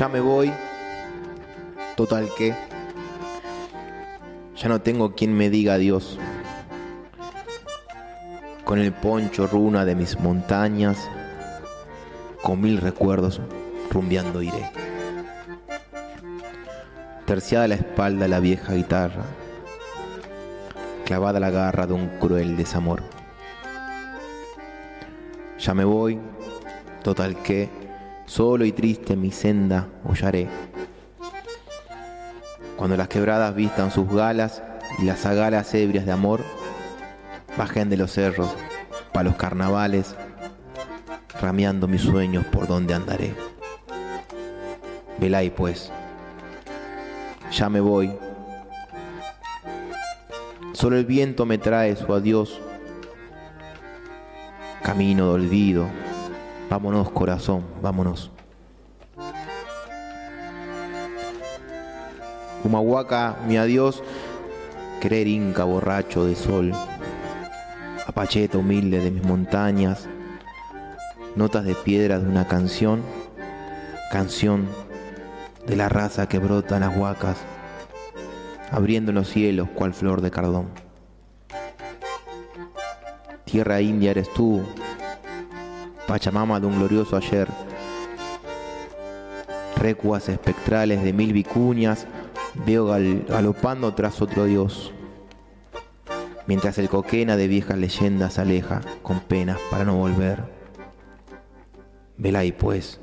[0.00, 0.50] Ya me voy.
[1.94, 2.54] Total que.
[4.56, 6.18] Ya no tengo quien me diga adiós.
[8.64, 11.06] Con el poncho runa de mis montañas,
[12.40, 13.42] con mil recuerdos
[13.90, 14.70] rumbeando iré.
[17.26, 19.24] Terciada la espalda la vieja guitarra,
[21.04, 23.02] clavada la garra de un cruel desamor.
[25.58, 26.18] Ya me voy,
[27.02, 27.89] total que,
[28.30, 30.46] solo y triste mi senda hollaré.
[32.76, 34.62] Cuando las quebradas vistan sus galas
[35.00, 36.40] y las agalas ebrias de amor,
[37.58, 38.48] bajen de los cerros
[39.12, 40.14] pa' los carnavales,
[41.40, 43.34] rameando mis sueños por donde andaré.
[45.18, 45.90] Velay pues,
[47.50, 48.12] ya me voy.
[50.72, 52.60] Solo el viento me trae su adiós.
[54.84, 56.09] Camino de olvido.
[56.70, 58.30] Vámonos corazón, vámonos.
[62.62, 64.04] Humahuaca, mi adiós,
[65.00, 66.72] querer inca borracho de sol,
[68.06, 70.08] apacheta humilde de mis montañas,
[71.34, 73.02] notas de piedra de una canción,
[74.12, 74.68] canción
[75.66, 77.38] de la raza que brota en las huacas,
[78.70, 80.68] abriendo en los cielos cual flor de cardón.
[83.44, 84.62] Tierra india eres tú,
[86.10, 87.46] Pachamama de un glorioso ayer,
[89.76, 92.08] recuas espectrales de mil vicuñas,
[92.66, 94.92] veo galopando tras otro dios,
[96.48, 100.42] mientras el coquena de viejas leyendas aleja con penas para no volver.
[102.16, 102.98] Vela pues,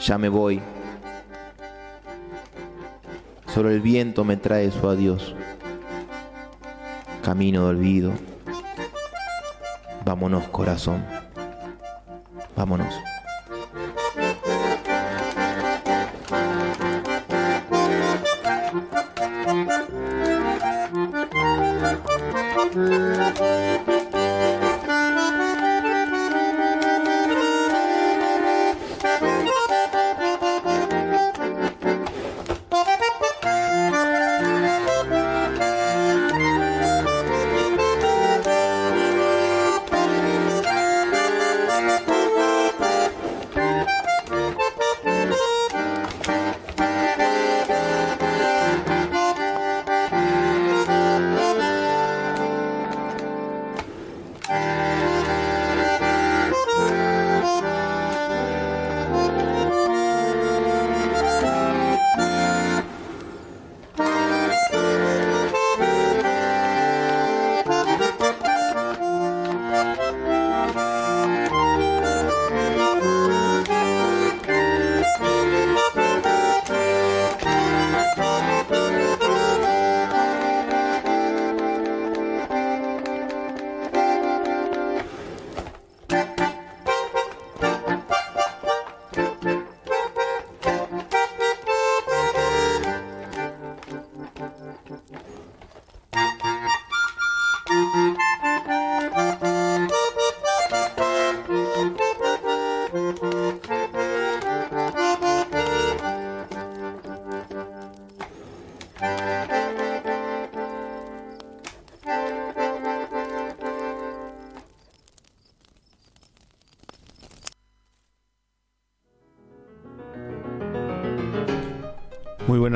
[0.00, 0.60] ya me voy,
[3.54, 5.32] solo el viento me trae su adiós,
[7.22, 8.12] camino de olvido,
[10.06, 11.04] vámonos corazón,
[12.54, 13.15] vámonos.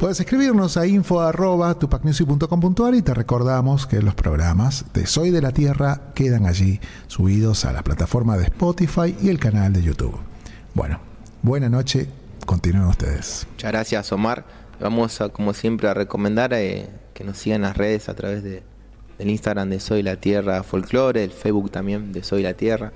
[0.00, 5.42] Puedes escribirnos a info arroba tupacmusic.com.ar y te recordamos que los programas de Soy de
[5.42, 10.18] la Tierra quedan allí subidos a la plataforma de Spotify y el canal de YouTube.
[10.74, 10.98] Bueno,
[11.42, 12.08] buena noche,
[12.46, 13.46] continúen ustedes.
[13.52, 14.44] Muchas gracias Omar.
[14.80, 18.62] Vamos a, como siempre a recomendar eh, que nos sigan las redes a través de,
[19.18, 22.92] del Instagram de Soy la Tierra Folklore, el Facebook también de Soy la Tierra.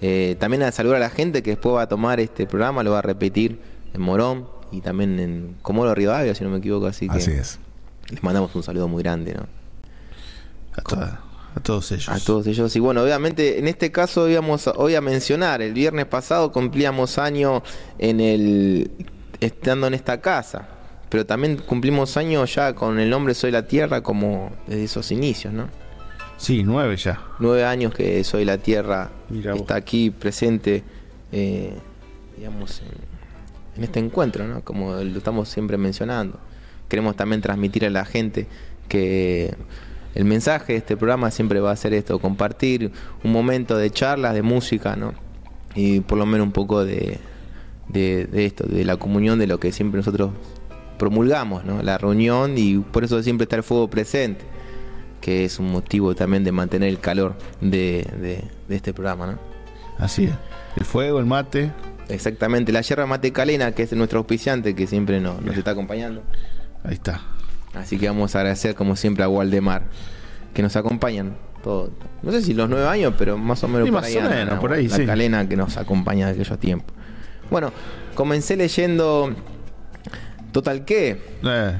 [0.00, 2.90] Eh, también a saludar a la gente que después va a tomar este programa, lo
[2.92, 3.58] va a repetir
[3.94, 6.86] en Morón y también en Comoro Rivadavia, si no me equivoco.
[6.86, 7.58] Así que es.
[8.10, 9.46] les mandamos un saludo muy grande, ¿no?
[10.76, 11.20] A, toda-
[11.54, 12.08] a todos ellos.
[12.08, 12.74] A todos ellos.
[12.74, 17.62] Y bueno, obviamente en este caso íbamos hoy a mencionar, el viernes pasado cumplíamos año
[17.98, 18.90] en el
[19.40, 20.68] estando en esta casa,
[21.08, 25.52] pero también cumplimos año ya con el nombre Soy la Tierra como desde esos inicios,
[25.52, 25.68] ¿no?
[26.36, 27.22] Sí, nueve ya.
[27.38, 29.10] Nueve años que Soy la Tierra
[29.54, 30.82] está aquí presente,
[31.30, 31.72] eh,
[32.36, 34.62] digamos, en, en este encuentro, ¿no?
[34.62, 36.40] Como lo estamos siempre mencionando.
[36.88, 38.48] Queremos también transmitir a la gente
[38.88, 39.54] que
[40.14, 44.34] el mensaje de este programa siempre va a ser esto, compartir un momento de charlas,
[44.34, 45.12] de música, ¿no?
[45.74, 47.18] Y por lo menos un poco de,
[47.88, 50.30] de, de esto, de la comunión de lo que siempre nosotros
[50.98, 51.82] promulgamos, ¿no?
[51.82, 54.44] La reunión y por eso siempre está el fuego presente,
[55.20, 59.38] que es un motivo también de mantener el calor de, de- de este programa, ¿no?
[59.98, 60.32] Así es.
[60.76, 61.72] El fuego, el mate.
[62.08, 66.22] Exactamente, la yerba mate calena, que es nuestro auspiciante, que siempre nos, nos está acompañando.
[66.84, 67.22] Ahí está.
[67.76, 69.82] Así que vamos a agradecer como siempre a Waldemar,
[70.52, 71.90] que nos acompañan todo.
[72.22, 74.16] No sé si los nueve años, pero más o menos Sí, por más ahí.
[74.18, 74.60] o menos, ¿no?
[74.60, 75.06] por ahí, La sí.
[75.06, 76.94] calena que nos acompaña de aquellos tiempos.
[77.50, 77.72] Bueno,
[78.14, 79.34] comencé leyendo
[80.52, 81.78] Total que, Eh,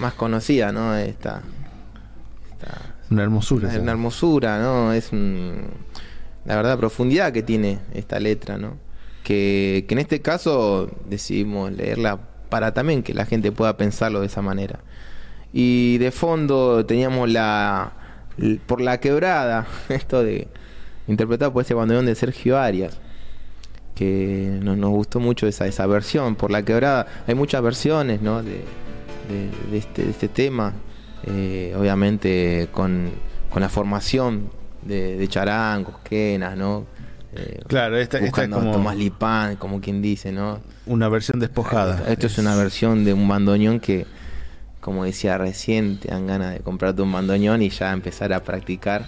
[0.00, 0.96] más conocida, ¿no?
[0.96, 1.42] Esta,
[2.52, 2.78] esta
[3.10, 3.68] una hermosura.
[3.80, 4.92] una hermosura, ¿no?
[4.92, 5.68] Es un-
[6.44, 8.78] la verdad profundidad que tiene esta letra, ¿no?
[9.22, 14.26] Que, que en este caso decidimos leerla para también que la gente pueda pensarlo de
[14.26, 14.80] esa manera.
[15.58, 17.92] Y de fondo teníamos la
[18.66, 20.48] por la quebrada, esto de
[21.08, 22.98] interpretado por ese bandoneón de Sergio Arias
[23.94, 28.42] que nos, nos gustó mucho esa, esa versión por la quebrada hay muchas versiones ¿no?
[28.42, 28.50] de,
[29.30, 30.74] de- de este, de este tema
[31.26, 33.08] eh, obviamente con,
[33.50, 34.50] con la formación
[34.82, 36.84] de, de charangos quenas no
[37.34, 42.04] Eh, Claro, esta, esta es como Tomás Lipán como quien dice no una versión despojada.
[42.08, 44.04] esto es una versión de un bandoneón que
[44.80, 49.06] como decía recién te dan ganas de comprarte un bandoneón y ya empezar a practicar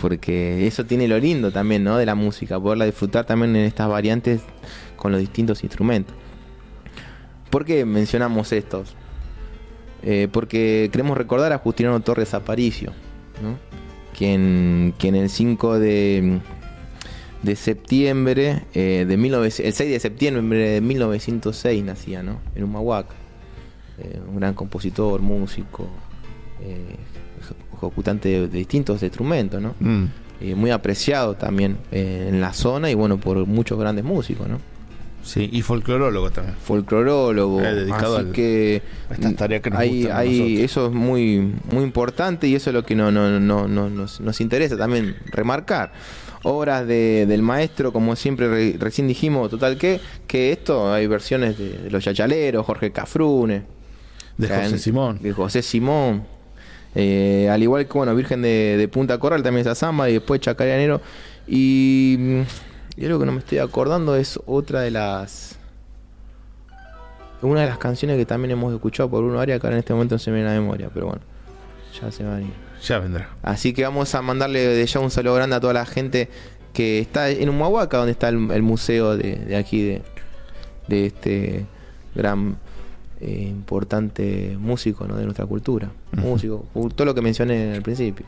[0.00, 1.96] porque eso tiene lo lindo también, ¿no?
[1.96, 4.40] De la música, poderla disfrutar también en estas variantes
[4.96, 6.14] con los distintos instrumentos.
[7.50, 8.94] ¿Por qué mencionamos estos?
[10.02, 12.92] Eh, porque queremos recordar a Justiniano Torres Aparicio,
[13.42, 13.58] ¿no?
[14.16, 16.40] Quien, quien el 5 de,
[17.42, 22.40] de septiembre, eh, de 19, el 6 de septiembre de 1906 nacía, ¿no?
[22.54, 23.14] En Humahuaca.
[23.98, 25.86] Eh, un gran compositor, músico,
[26.62, 26.96] eh,
[27.76, 29.74] ejecutante de, de distintos instrumentos, ¿no?
[29.80, 30.04] Mm.
[30.40, 34.58] Eh, muy apreciado también eh, en la zona y bueno, por muchos grandes músicos, ¿no?
[35.22, 36.56] Sí, y folclorólogo también.
[36.64, 40.92] Folclorólogo, Eh, dedicado así al- que a estas tareas que nos hay- hay- eso es
[40.92, 44.76] muy muy importante y eso es lo que no, no, no, no- nos, nos interesa
[44.76, 45.92] también remarcar.
[46.42, 51.56] Obras de- del maestro, como siempre re- recién dijimos, total que, que esto hay versiones
[51.56, 53.62] de, de los chachaleros, Jorge Cafrune,
[54.38, 55.18] De José Simón.
[55.20, 56.24] de José Simón.
[56.94, 60.40] Eh, al igual que, bueno, Virgen de, de Punta Corral también esa samba y después
[60.40, 61.00] Chacareanero.
[61.46, 62.40] Y, mm,
[62.96, 65.58] y algo que no me estoy acordando es otra de las.
[67.40, 69.92] Una de las canciones que también hemos escuchado por Bruno Aria, que ahora en este
[69.92, 71.22] momento no se me viene a la memoria, pero bueno,
[72.00, 72.52] ya se va a ir.
[72.86, 73.30] Ya vendrá.
[73.42, 76.28] Así que vamos a mandarle de ya un saludo grande a toda la gente
[76.72, 80.02] que está en Humahuaca, donde está el, el museo de, de aquí, de,
[80.86, 81.66] de este
[82.14, 82.56] gran
[83.24, 85.16] eh, importante músico ¿no?
[85.16, 85.90] de nuestra cultura.
[86.16, 88.26] Músico, todo lo que mencioné al principio.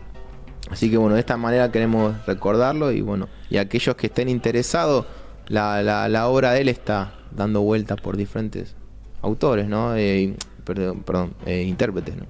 [0.71, 5.05] Así que bueno, de esta manera queremos recordarlo y bueno, y aquellos que estén interesados,
[5.49, 8.77] la, la, la obra de él está dando vueltas por diferentes
[9.21, 9.97] autores, ¿no?
[9.97, 12.27] Eh, perdón, perdón eh, intérpretes, ¿no?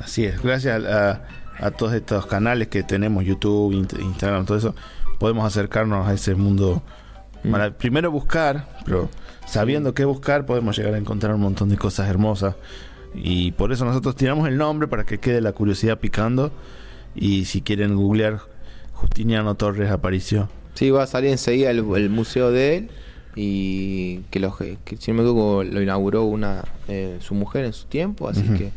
[0.00, 0.42] Así es.
[0.42, 1.22] Gracias a,
[1.58, 4.74] a todos estos canales que tenemos, YouTube, Instagram, todo eso,
[5.20, 6.82] podemos acercarnos a ese mundo.
[7.44, 7.50] Mm.
[7.50, 9.08] Para primero buscar, pero
[9.46, 12.54] sabiendo qué buscar, podemos llegar a encontrar un montón de cosas hermosas.
[13.14, 16.50] Y por eso nosotros tiramos el nombre para que quede la curiosidad picando.
[17.14, 18.40] Y si quieren googlear,
[18.94, 20.48] Justiniano Torres apareció.
[20.74, 22.90] Sí, va a salir enseguida el, el museo de él
[23.34, 27.72] y que, lo, que si no me equivoco lo inauguró una eh, su mujer en
[27.72, 28.70] su tiempo, así que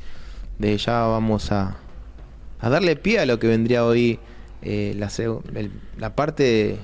[0.59, 1.77] desde ya vamos a,
[2.59, 4.19] a darle pie a lo que vendría hoy
[4.61, 5.09] eh, la,
[5.59, 6.77] el- la parte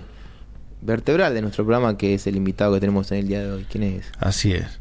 [0.81, 3.65] vertebral de nuestro programa, que es el invitado que tenemos en el día de hoy.
[3.69, 4.11] ¿Quién es?
[4.19, 4.79] Así es.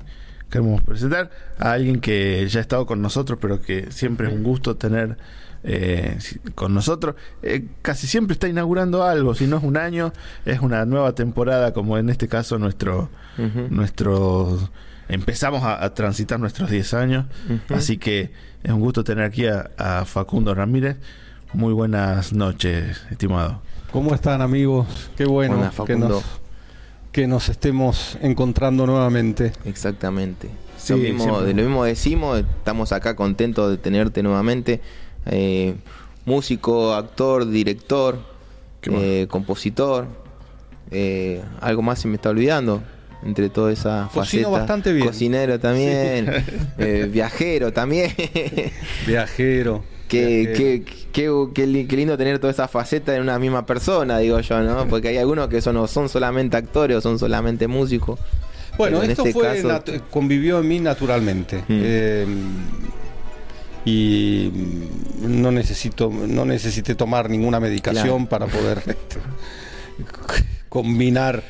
[0.51, 4.43] Queremos presentar a alguien que ya ha estado con nosotros, pero que siempre es un
[4.43, 5.17] gusto tener
[5.63, 6.19] eh,
[6.55, 7.15] con nosotros.
[7.43, 10.13] Eh, casi siempre está inaugurando algo, si no es un año,
[10.45, 13.11] es una nueva temporada, como en este caso nuestro,
[13.71, 14.59] nuestro
[15.09, 17.27] empezamos a, a transitar nuestros 10 años,
[17.69, 18.31] así que
[18.63, 20.97] es un gusto tener aquí a, a Facundo Ramírez.
[21.53, 23.61] Muy buenas noches, estimado.
[23.93, 25.11] ¿Cómo están amigos?
[25.17, 26.23] Qué bueno Hola, que, nos,
[27.13, 29.53] que nos estemos encontrando nuevamente.
[29.65, 30.49] Exactamente.
[30.77, 31.47] Sí, lo mismo, siempre.
[31.47, 34.81] de lo mismo decimos, estamos acá contentos de tenerte nuevamente.
[35.27, 35.75] Eh,
[36.25, 38.19] músico, actor, director,
[38.83, 40.07] eh, compositor.
[40.91, 42.83] eh, algo más se me está olvidando.
[43.23, 44.49] Entre toda esa Cocino faceta.
[44.49, 45.07] bastante bien.
[45.09, 46.27] Cocinero también.
[46.79, 48.15] eh, viajero también.
[49.07, 49.85] Viajero.
[50.11, 54.19] Qué, qué, qué, qué li- qué lindo tener toda esa faceta en una misma persona,
[54.19, 54.87] digo yo, ¿no?
[54.89, 58.19] Porque hay algunos que son, son solamente actores o son solamente músicos.
[58.77, 61.59] Bueno, esto este fue caso- convivió en mí naturalmente.
[61.59, 61.63] Mm.
[61.69, 62.27] Eh,
[63.85, 64.51] y
[65.23, 69.17] no necesito no necesité tomar ninguna medicación para poder este,
[70.69, 71.43] combinar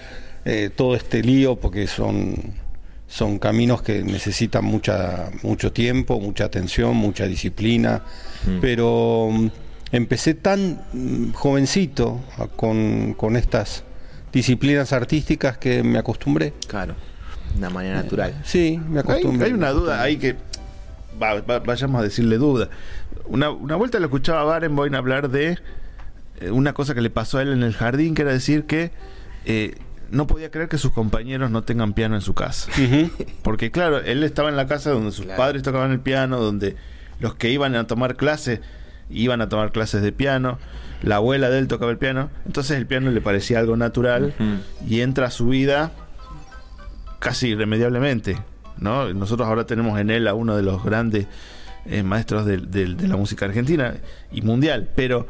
[0.45, 2.37] eh, todo este lío porque son
[3.11, 8.03] son caminos que necesitan mucha mucho tiempo, mucha atención, mucha disciplina,
[8.47, 8.59] Mm.
[8.61, 9.49] pero mm,
[9.93, 12.21] empecé tan mm, jovencito
[12.57, 13.83] con, con estas
[14.33, 16.55] disciplinas artísticas que me acostumbré.
[16.69, 16.95] Claro,
[17.53, 18.41] de una manera natural.
[18.45, 19.49] Sí, me acostumbré.
[19.49, 20.37] hay una duda ahí que
[21.21, 22.69] va- va- vayamos a decirle duda.
[23.27, 25.59] Una, una vuelta lo escuchaba a Barenboim hablar de
[26.41, 28.93] eh, una cosa que le pasó a él en el jardín, que era decir que
[29.47, 29.75] eh,
[30.11, 32.71] no podía creer que sus compañeros no tengan piano en su casa.
[33.43, 35.39] Porque claro, él estaba en la casa donde sus Claro.
[35.39, 36.77] padres tocaban el piano, donde
[37.21, 38.61] los que iban a tomar clases
[39.11, 40.59] iban a tomar clases de piano,
[41.03, 44.35] la abuela de él tocaba el piano, entonces el piano le parecía algo natural
[44.89, 45.91] y entra a su vida
[47.19, 48.39] casi irremediablemente.
[48.79, 49.13] ¿no?
[49.13, 51.27] Nosotros ahora tenemos en él a uno de los grandes
[51.87, 53.95] eh, maestros del- del- de, la música argentina
[54.33, 55.27] y mundial, pero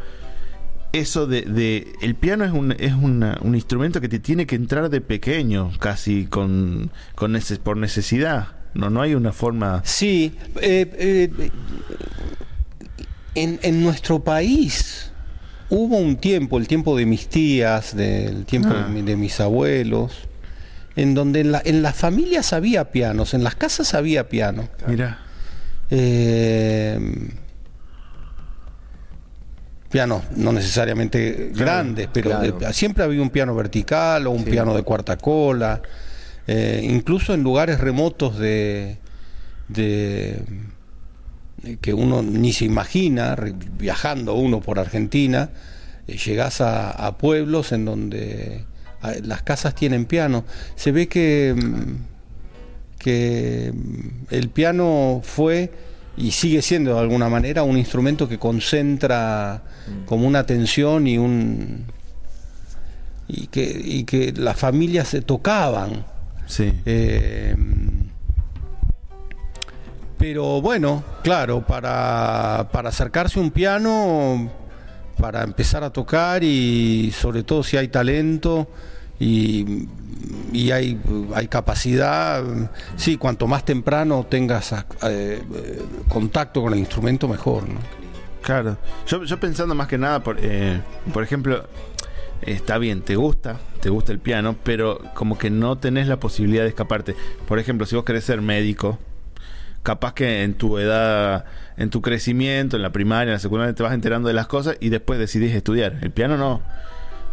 [0.93, 4.57] eso de, de- el piano es un es una- un instrumento que te tiene que
[4.57, 8.49] entrar de pequeño, casi con, con neces- por necesidad.
[8.75, 9.83] No, no hay una forma.
[9.85, 10.33] Sí,
[10.63, 11.51] eh, eh,
[13.35, 15.11] en, en nuestro país
[15.69, 18.85] hubo un tiempo, el tiempo de mis tías, del tiempo Ah.
[18.87, 20.13] de, mi- de mis abuelos,
[20.97, 24.69] en donde en, la- en las familias había pianos, en las casas había piano.
[24.87, 25.19] Mira,
[25.93, 26.99] Eh,
[29.91, 32.59] pianos no necesariamente grandes, pero claro.
[32.59, 34.51] de- siempre había un piano vertical o un Sí.
[34.51, 35.83] piano de cuarta cola,
[36.47, 38.99] eh, incluso en lugares remotos de,
[39.69, 40.43] de-
[41.63, 43.37] de que uno ni se imagina,
[43.79, 45.51] viajando uno por Argentina,
[46.07, 48.65] eh, llegás a, a pueblos en donde
[49.23, 50.45] las casas tienen piano.
[50.77, 52.11] Se ve que mm,
[52.99, 55.71] que mm, el piano fue
[56.17, 59.63] y sigue siendo de alguna manera un instrumento que concentra
[60.07, 61.85] como una atención y un
[63.29, 66.05] y que, y que las familias se tocaban.
[66.47, 66.73] sí.
[66.85, 67.55] Eh,
[70.19, 74.51] pero bueno, claro, para, para acercarse a un piano,
[75.17, 78.69] para empezar a tocar y sobre todo si hay talento
[79.19, 79.89] y,
[80.53, 81.01] y hay,
[81.35, 82.43] hay capacidad,
[82.97, 85.43] sí, cuanto más temprano tengas eh,
[86.09, 87.69] contacto con el instrumento, mejor.
[87.69, 87.79] ¿no?
[88.43, 88.77] Claro.
[89.07, 90.81] Yo, yo pensando más que nada, por, eh,
[91.13, 91.69] por ejemplo,
[92.43, 96.63] está bien, te gusta, te gusta el piano, pero como que no tenés la posibilidad
[96.63, 97.15] de escaparte.
[97.47, 98.99] Por ejemplo, si vos querés ser médico,
[99.83, 101.45] capaz que en tu edad,
[101.77, 104.77] en tu crecimiento, en la primaria, en la secundaria, te vas enterando de las cosas
[104.81, 105.99] y después decidís estudiar.
[106.03, 106.63] El piano no.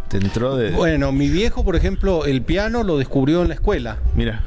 [0.10, 0.72] Te entró de...
[0.72, 3.98] Bueno, mi viejo, por ejemplo, el piano lo descubrió en la escuela.
[4.16, 4.44] Mira,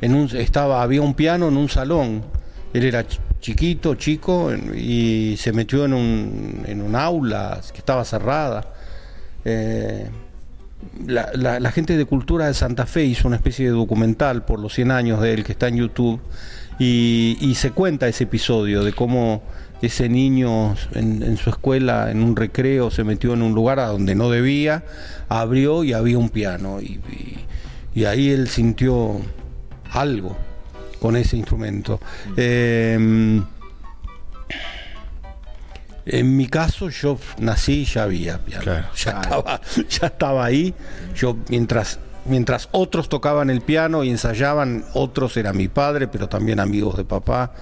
[0.00, 2.22] en un estaba había un piano en un salón.
[2.74, 8.04] Él era ch- chiquito chico y se metió en un en un aula que estaba
[8.04, 8.66] cerrada.
[9.44, 10.08] Eh,
[11.06, 14.58] la, la- la gente de cultura de Santa Fe hizo una especie de documental por
[14.60, 16.20] los 100 años de él que está en YouTube
[16.78, 19.42] y, y se cuenta ese episodio de cómo
[19.86, 23.86] ese niño en, en su escuela en un recreo se metió en un lugar a
[23.86, 24.84] donde no debía
[25.28, 27.44] abrió y había un piano y- y-
[27.94, 29.20] y ahí él sintió
[29.92, 30.36] algo
[31.00, 32.00] con ese instrumento.
[32.36, 33.40] Eh,
[36.06, 38.62] en mi caso, yo nací y ya había piano.
[38.64, 38.86] Claro.
[38.96, 39.20] ya, Claro.
[39.38, 40.74] Estaba, ya estaba ahí.
[41.16, 46.60] Yo, mientras, mientras otros tocaban el piano y ensayaban, otros era mi padre, pero también
[46.60, 47.52] amigos de papá,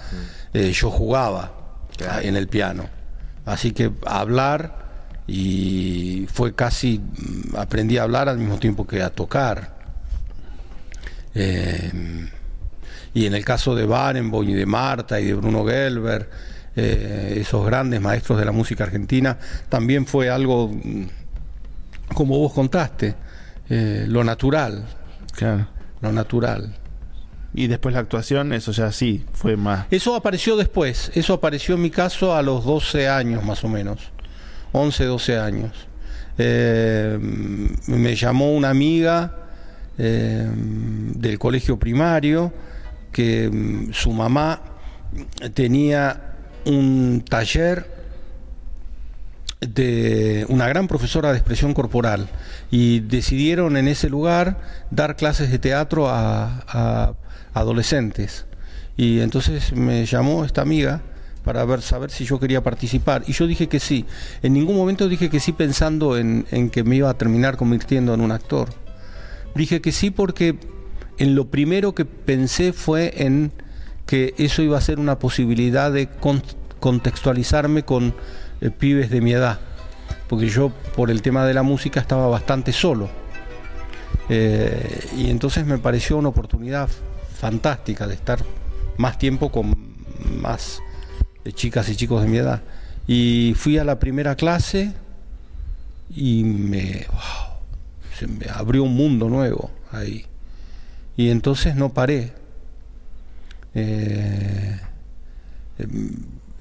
[0.54, 1.52] eh, yo jugaba.
[2.22, 2.84] En el piano.
[3.44, 4.82] Así que hablar
[5.26, 9.76] y fue casi, mm, aprendí a hablar al mismo tiempo que a tocar.
[11.34, 12.28] Eh,
[13.14, 16.28] y en el caso de Barenboim y de Marta y de Bruno Gelber,
[16.74, 21.04] eh, esos grandes maestros de la música argentina, también fue algo, mm,
[22.14, 23.14] como vos contaste,
[23.68, 24.84] eh, lo natural.
[25.34, 25.66] Claro.
[26.00, 26.74] Lo natural.
[27.54, 29.86] Y después la actuación, eso ya sí, fue más.
[29.90, 33.98] Eso apareció después, eso apareció en mi caso a los 12 años más o menos,
[34.72, 35.72] 11, 12 años.
[36.38, 37.18] Eh,
[37.88, 39.36] me llamó una amiga
[39.98, 42.52] eh, del colegio primario
[43.12, 44.62] que mm, su mamá
[45.52, 46.32] tenía
[46.64, 48.02] un taller
[49.60, 52.28] de una gran profesora de expresión corporal
[52.70, 54.58] y decidieron en ese lugar
[54.90, 57.12] dar clases de teatro a, a
[57.54, 58.46] adolescentes.
[58.96, 61.00] Y entonces me llamó esta amiga
[61.44, 63.24] para ver, saber si yo quería participar.
[63.26, 64.04] Y yo dije que sí.
[64.42, 68.20] En ningún momento dije que sí pensando en, que me iba a terminar convirtiendo en
[68.20, 68.68] un actor.
[69.54, 70.56] Dije que sí porque
[71.18, 73.52] en lo primero que pensé fue en
[74.06, 76.42] que eso iba a ser una posibilidad de con-
[76.80, 78.14] contextualizarme con
[78.60, 79.58] eh, pibes de mi edad.
[80.28, 83.08] Porque yo, por el tema de la música, estaba bastante solo.
[84.28, 86.88] Eh, y entonces me pareció una oportunidad
[87.42, 88.38] fantástica de estar
[88.98, 89.74] más tiempo con
[90.40, 90.78] más
[91.44, 92.62] eh, chicas y chicos de mi edad.
[93.08, 94.92] Y fui a la primera clase
[96.14, 97.56] y me, wow,
[98.16, 100.24] se me abrió un mundo nuevo ahí.
[101.16, 102.32] Y entonces no paré.
[103.74, 104.78] Eh,
[105.80, 106.10] em,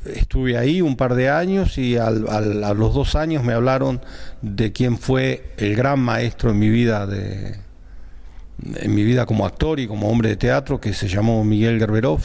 [0.05, 4.01] estuve ahí un par de años y al- al- a los dos años me hablaron
[4.41, 7.57] de quién fue el gran maestro en mi vida de
[8.75, 12.21] en mi vida como actor y como hombre de teatro que se llamó Miguel Gerberov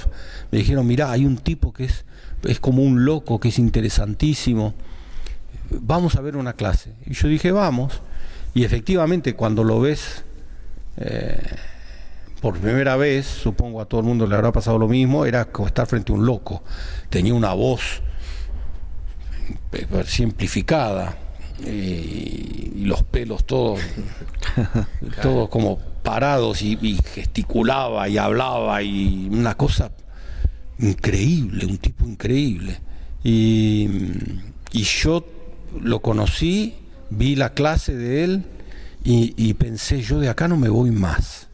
[0.50, 2.04] me dijeron mirá hay un tipo que es
[2.44, 4.74] es como un loco que es interesantísimo.
[5.70, 8.00] Vamos a ver una clase y yo dije vamos
[8.54, 10.24] y efectivamente cuando lo ves
[10.98, 11.40] eh,
[12.40, 15.66] por primera vez, supongo a todo el mundo le habrá pasado lo mismo, era como
[15.66, 16.62] estar frente a un loco.
[17.08, 18.02] Tenía una voz
[19.72, 21.16] eh, simplificada
[21.60, 23.80] y, y los pelos todos,
[25.22, 29.90] todos como parados y, gesticulaba y hablaba y una cosa
[30.78, 32.78] increíble, un tipo increíble.
[33.24, 33.88] Y,
[34.70, 35.26] y yo
[35.82, 36.76] lo conocí,
[37.10, 38.44] vi la clase de él
[39.02, 41.48] y, pensé, yo de acá no me voy más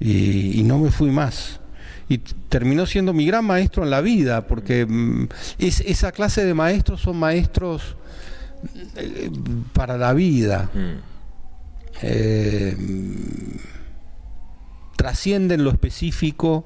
[0.00, 1.60] y, no me fui más.
[2.08, 6.54] Y terminó siendo mi gran maestro en la vida, porque mm, es, esa clase de
[6.54, 7.96] maestros son maestros
[8.96, 9.30] eh,
[9.72, 10.70] para la vida.
[10.74, 11.07] Mm.
[12.02, 13.58] Eh, mm,
[14.96, 16.64] trascienden lo específico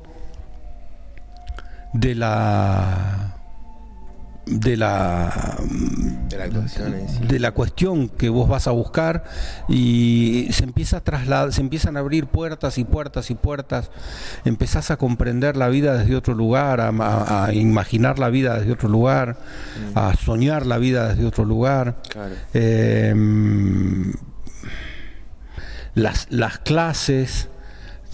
[1.92, 3.29] de la
[4.45, 5.57] de la
[7.29, 9.23] De la de cuestión que vos vas a buscar
[9.68, 13.90] y se empieza a trasladar, se empiezan a abrir puertas y puertas y puertas,
[14.45, 18.73] empezás a comprender la vida desde otro lugar, a, a- a imaginar la vida desde
[18.73, 19.38] otro lugar,
[19.95, 22.03] a soñar la vida desde otro lugar.
[22.09, 22.35] Claro.
[22.53, 23.14] Eh,
[25.94, 27.48] las, las clases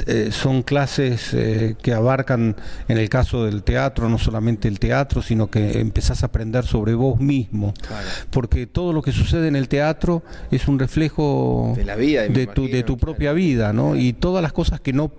[0.06, 2.54] eh, son clases eh, que abarcan,
[2.86, 6.94] en el caso del teatro, no solamente el teatro, sino que empezás a aprender sobre
[6.94, 7.74] vos mismo.
[7.86, 8.06] Claro.
[8.30, 12.28] Porque todo lo que sucede en el teatro es un reflejo De la vida, me
[12.28, 13.96] de tu, de tu propia vida, ¿no?
[13.96, 15.10] Y todas las cosas que no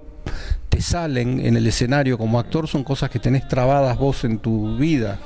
[0.69, 4.77] te salen en el escenario como actor son cosas que tenés trabadas vos en tu
[4.77, 5.19] vida.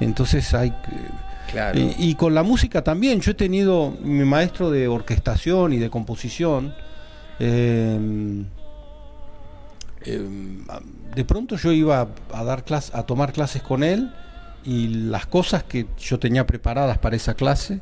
[0.00, 1.78] Entonces hay que- Claro.
[1.78, 3.20] y, y con la música también.
[3.20, 6.74] Yo he tenido mi maestro de orquestación y de composición.
[7.38, 8.44] eh,
[10.04, 10.28] eh,
[11.14, 14.12] de pronto yo iba a dar clase, a tomar clases con él
[14.64, 17.80] y las cosas que yo tenía preparadas para esa clase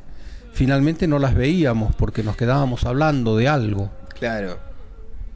[0.53, 4.57] finalmente no las veíamos porque nos quedábamos hablando de algo, Claro.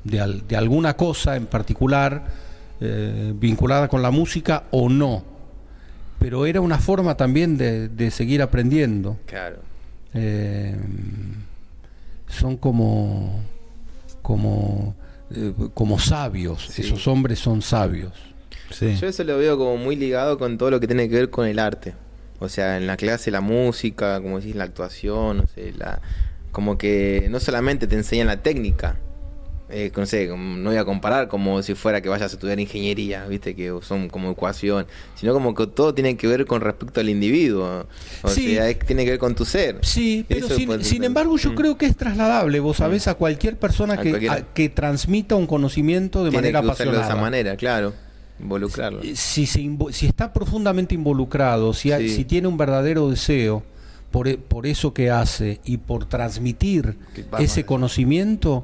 [0.06, 2.24] de, al- de alguna cosa en particular
[2.80, 5.24] eh, vinculada con la música o no.
[6.20, 9.18] Pero era una forma también de, de seguir aprendiendo.
[9.26, 9.58] Claro.
[10.14, 10.76] Eh,
[12.28, 13.40] son como
[14.22, 14.96] como
[15.32, 16.82] eh, como sabios Sí.
[16.82, 18.14] esos hombres son sabios
[18.72, 18.96] Sí.
[18.98, 21.48] Yo eso lo veo como muy ligado con todo lo que tiene que ver con
[21.48, 21.96] el arte.
[22.40, 26.02] O sea, en la clase la música, como decís, la actuación, no sé, la
[26.52, 28.98] como que no solamente te enseñan la técnica.
[29.72, 33.26] Eh, no sé, no voy a comparar como si fuera que vayas a estudiar ingeniería,
[33.28, 37.10] viste, que son como ecuación, sino como que todo tiene que ver con respecto al
[37.10, 37.86] individuo.
[38.24, 38.56] O Sí.
[38.56, 39.78] sea, es- tiene que ver con tu ser.
[39.82, 41.06] sí pero Eso sin, puede sin ser.
[41.06, 41.56] embargo yo Mm.
[41.56, 45.46] creo que es trasladable vos sabés a cualquier persona A que, a- que transmita un
[45.48, 47.94] conocimiento de tiene manera que de esa manera, claro.
[48.42, 49.02] Involucrarlo.
[49.16, 52.16] si, se invo- si está profundamente involucrado, si, hay- Sí.
[52.16, 53.64] si tiene un verdadero deseo
[54.12, 56.96] por, e- por eso que hace y por transmitir
[57.38, 58.64] ese conocimiento,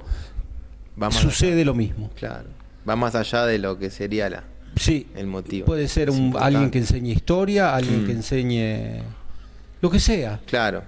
[1.01, 1.65] Va más sucede allá.
[1.65, 2.10] lo mismo.
[2.15, 2.47] Claro.
[2.88, 4.43] Va más allá de lo que sería la,
[4.77, 5.65] Sí, el motivo.
[5.65, 8.05] puede ser un, alguien que enseñe historia, alguien Mm.
[8.05, 9.03] que enseñe
[9.81, 10.39] lo que sea.
[10.45, 10.84] Claro.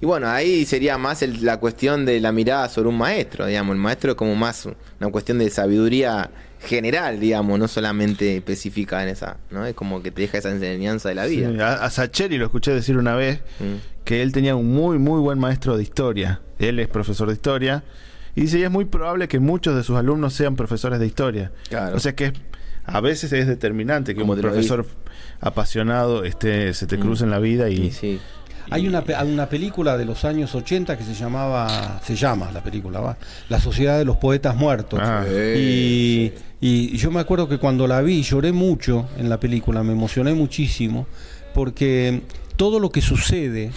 [0.00, 3.74] Y bueno, ahí sería más el- la cuestión de la mirada sobre un maestro, digamos.
[3.76, 4.66] El maestro es como más
[5.00, 6.28] una cuestión de sabiduría
[6.60, 9.64] general, digamos, no solamente específica en esa, ¿no?
[9.66, 11.50] Es como que te deja esa enseñanza de la vida.
[11.52, 14.04] Sí, a, a Sacheri lo escuché decir una vez Mm.
[14.04, 16.40] que él tenía un muy, muy buen maestro de historia.
[16.58, 17.82] Él es profesor de historia.
[18.34, 21.52] Y dice, y es muy probable que muchos de sus alumnos sean profesores de historia.
[21.68, 21.96] Claro.
[21.96, 22.32] O sea que es-
[22.84, 24.86] a veces es determinante que Como un profesor
[25.40, 27.00] apasionado este, se te Mm.
[27.00, 27.86] cruce en la vida y...
[27.86, 28.20] Y sí.
[28.70, 32.50] Hay una, pe- hay una película de los años 80 que se llamaba, se llama
[32.52, 33.16] la película, ¿va?
[33.48, 35.00] La Sociedad de los Poetas Muertos.
[35.02, 35.24] Ah.
[35.28, 39.92] Y, y yo me acuerdo que cuando la vi lloré mucho en la película, me
[39.92, 41.06] emocioné muchísimo,
[41.54, 42.22] porque
[42.56, 43.72] todo lo que sucede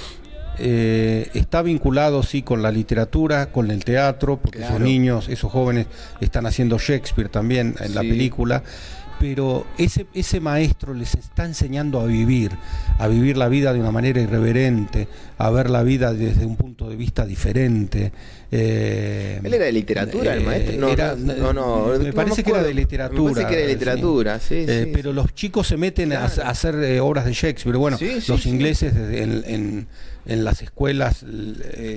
[0.60, 5.88] eh, está vinculado, sí, con la literatura, con el teatro, porque esos niños, esos jóvenes
[6.22, 8.64] están haciendo Shakespeare también en la película.
[9.20, 12.52] Pero ese, ese maestro les está enseñando a vivir,
[13.00, 16.90] a vivir la vida de una manera irreverente, a ver la vida desde un punto
[16.90, 18.12] de vista diferente.
[18.52, 20.78] eh, ¿Él era de literatura, el eh, maestro?
[20.78, 23.24] No, era- no, no, Me parece que era de literatura.
[23.24, 23.80] Me parece que era de sí.
[23.80, 26.44] literatura, sí, Eh, sí, Pero los chicos se meten a, Claro.
[26.44, 27.78] a hacer obras de Shakespeare.
[27.78, 27.98] Bueno,
[28.28, 29.88] los ingleses en, en-
[30.28, 31.24] en las escuelas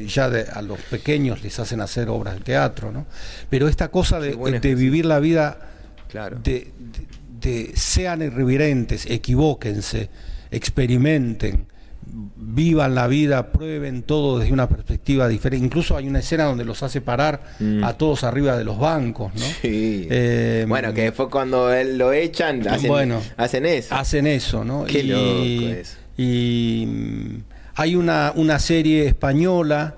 [0.06, 3.06] ya de- a los pequeños les hacen hacer obras de teatro, ¿no?
[3.50, 4.36] Pero esta cosa de,
[4.74, 5.58] vivir la vida
[6.08, 6.38] Claro.
[6.42, 6.70] de,
[7.40, 10.08] de- de sean irreverentes, equivóquense,
[10.50, 11.66] experimenten,
[12.36, 15.64] vivan la vida, prueben todo desde una perspectiva diferente.
[15.64, 17.84] Incluso hay una escena donde los hace parar Mm.
[17.84, 19.40] a todos arriba de los bancos, ¿no?
[19.62, 20.06] Sí.
[20.10, 23.20] Eh, bueno, que después cuando él lo echan, hacen, Bueno.
[23.36, 23.94] hacen eso.
[23.94, 24.84] hacen eso, ¿no?
[24.84, 25.96] Qué y, loco eso.
[26.16, 27.42] y, mm,
[27.76, 29.94] hay una, una serie española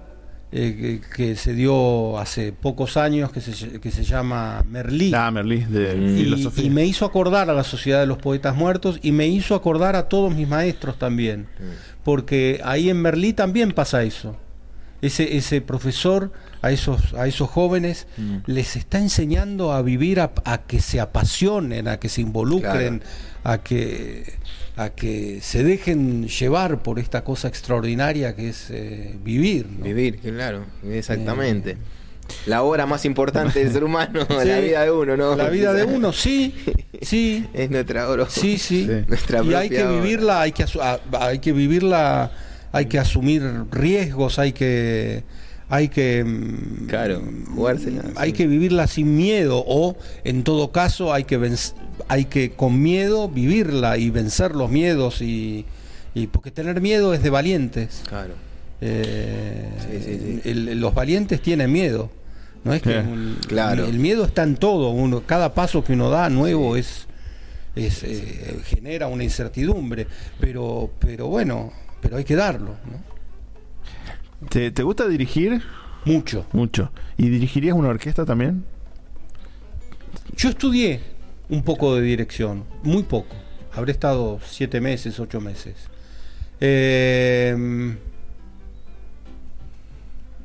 [0.53, 5.13] eh, que, que se dio hace pocos años que se, que se llama Merlí.
[5.15, 6.17] Ah, Merlí, de Mm.
[6.19, 6.65] Y, filosofía.
[6.65, 9.95] y me hizo acordar a la Sociedad de los Poetas Muertos y me hizo acordar
[9.97, 11.47] a todos mis maestros también,
[12.05, 14.37] porque ahí en Merlí también pasa eso.
[15.03, 16.31] Ese, ese profesor
[16.63, 18.37] a esos, a esos jóvenes Mm.
[18.47, 23.03] les está enseñando a vivir, a, a que se apasionen, a que se involucren,
[23.45, 24.35] a, que,
[24.77, 29.67] a que se dejen llevar por esta cosa extraordinaria que es eh, vivir.
[29.71, 29.85] ¿no?
[29.85, 31.79] Vivir, claro, exactamente.
[32.47, 35.35] La obra más importante del ser humano, la vida de uno, ¿no?
[35.35, 36.55] La vida de uno, sí,
[37.03, 37.47] sí.
[37.55, 38.27] Es nuestra obra.
[38.29, 38.87] Sí, sí.
[38.87, 39.05] Sí.
[39.09, 40.01] Nuestra Y hay que obra.
[40.01, 40.65] vivirla, hay que,
[41.19, 42.31] hay que vivirla,
[42.73, 45.25] hay que asumir riesgos, hay que,
[45.69, 47.23] hay que, mm, Claro,
[47.55, 48.37] jugársela, hay sí.
[48.37, 51.75] que vivirla sin miedo o, en todo caso, hay que venc-
[52.09, 55.65] hay que con miedo vivirla y vencer los miedos y,
[56.15, 58.03] y porque tener miedo es de valientes.
[58.09, 58.35] Claro.
[58.81, 60.49] Eh, Sí, sí, sí.
[60.49, 62.11] el- los valientes tienen miedo.
[62.65, 63.87] No es que Eh, un- claro.
[63.87, 64.91] el miedo está en todo.
[64.91, 67.07] Uno, cada paso que uno da nuevo es,
[67.77, 70.07] es eh, genera una incertidumbre.
[70.41, 72.77] Pero, pero bueno, pero hay que darlo.
[72.91, 74.49] ¿no?
[74.49, 75.63] ¿Te, te gusta dirigir?
[76.05, 76.47] Mucho.
[76.53, 76.91] Mucho.
[77.17, 78.65] ¿Y dirigirías una orquesta también?
[80.37, 81.01] Yo estudié
[81.49, 83.37] un poco de dirección, muy poco.
[83.73, 85.77] Habré estado siete meses, ocho meses.
[86.61, 87.97] Eh,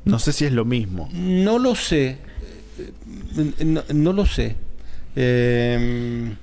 [0.04, 1.08] No sé si es lo mismo.
[1.12, 2.18] No lo sé.
[3.64, 4.54] No, no lo sé.
[5.16, 6.34] Eh,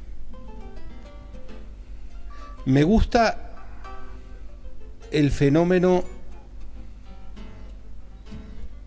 [2.66, 3.53] me gusta
[5.14, 6.04] el fenómeno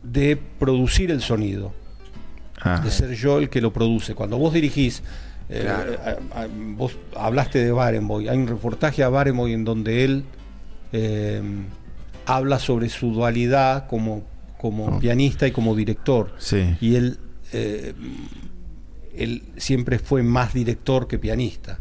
[0.02, 1.72] de producir el sonido,
[2.60, 4.14] Ah, de ser yo el que lo produce.
[4.14, 5.02] Cuando vos dirigís,
[5.48, 5.92] eh, Claro.
[6.34, 10.24] a- a- vos hablaste de Barenboy, hay un reportaje a Barenboy en donde él
[10.92, 11.42] eh,
[12.26, 14.22] habla sobre su dualidad como,
[14.56, 14.98] como Oh.
[15.00, 16.32] pianista y como director.
[16.38, 16.76] sí.
[16.80, 17.18] Y él,
[17.52, 17.92] eh,
[19.14, 21.80] él siempre fue más director que pianista.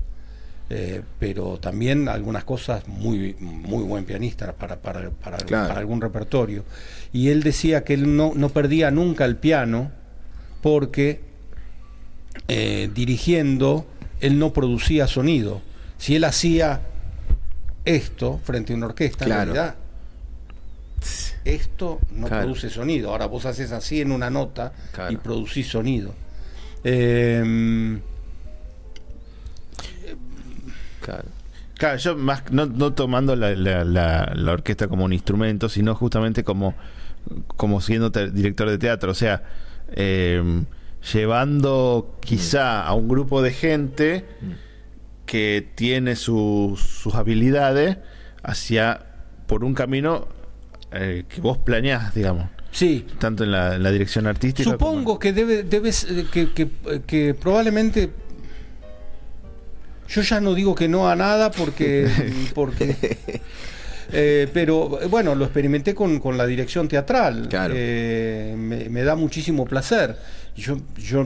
[0.68, 5.68] Eh, pero también algunas cosas muy muy buen pianista para, para, para- Claro.
[5.68, 6.64] para algún repertorio.
[7.14, 9.92] Y él decía que él no, no perdía nunca el piano
[10.64, 11.22] porque
[12.48, 13.86] eh, dirigiendo
[14.22, 15.62] él no producía sonido.
[16.00, 16.82] Si él hacía
[17.86, 19.52] esto frente a una orquesta, Claro.
[19.52, 19.76] en realidad
[21.44, 22.44] esto no Claro.
[22.46, 23.12] produce sonido.
[23.12, 24.74] Ahora vos haces así en una nota
[25.12, 26.14] y producís sonido.
[26.84, 28.00] Eh,
[31.06, 31.30] Claro.
[31.78, 35.94] Claro, yo más no, no tomando la, la- la- la orquesta como un instrumento, sino
[35.94, 36.74] justamente como,
[37.48, 39.12] como siendo director de teatro.
[39.12, 39.44] O sea,
[39.92, 40.42] eh,
[41.14, 44.26] llevando quizá a un grupo de gente
[45.26, 47.98] que tiene sus- sus habilidades
[48.44, 49.02] hacia
[49.48, 50.28] por un camino
[50.92, 54.70] eh, que vos planeás, digamos, Sí, tanto en la, en dirección artística.
[54.70, 56.70] Supongo que debe, debes que, que,
[57.08, 58.12] que probablemente
[60.08, 62.08] yo ya no digo que no a nada porque
[62.54, 62.96] porque
[64.12, 67.74] eh, pero bueno lo experimenté con, con la dirección teatral Claro.
[67.78, 70.18] Eh, me, me da muchísimo placer
[70.56, 71.26] yo yo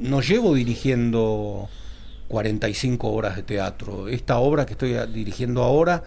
[0.00, 1.68] no llevo dirigiendo
[2.28, 6.02] 45 horas de teatro esta obra que estoy dirigiendo ahora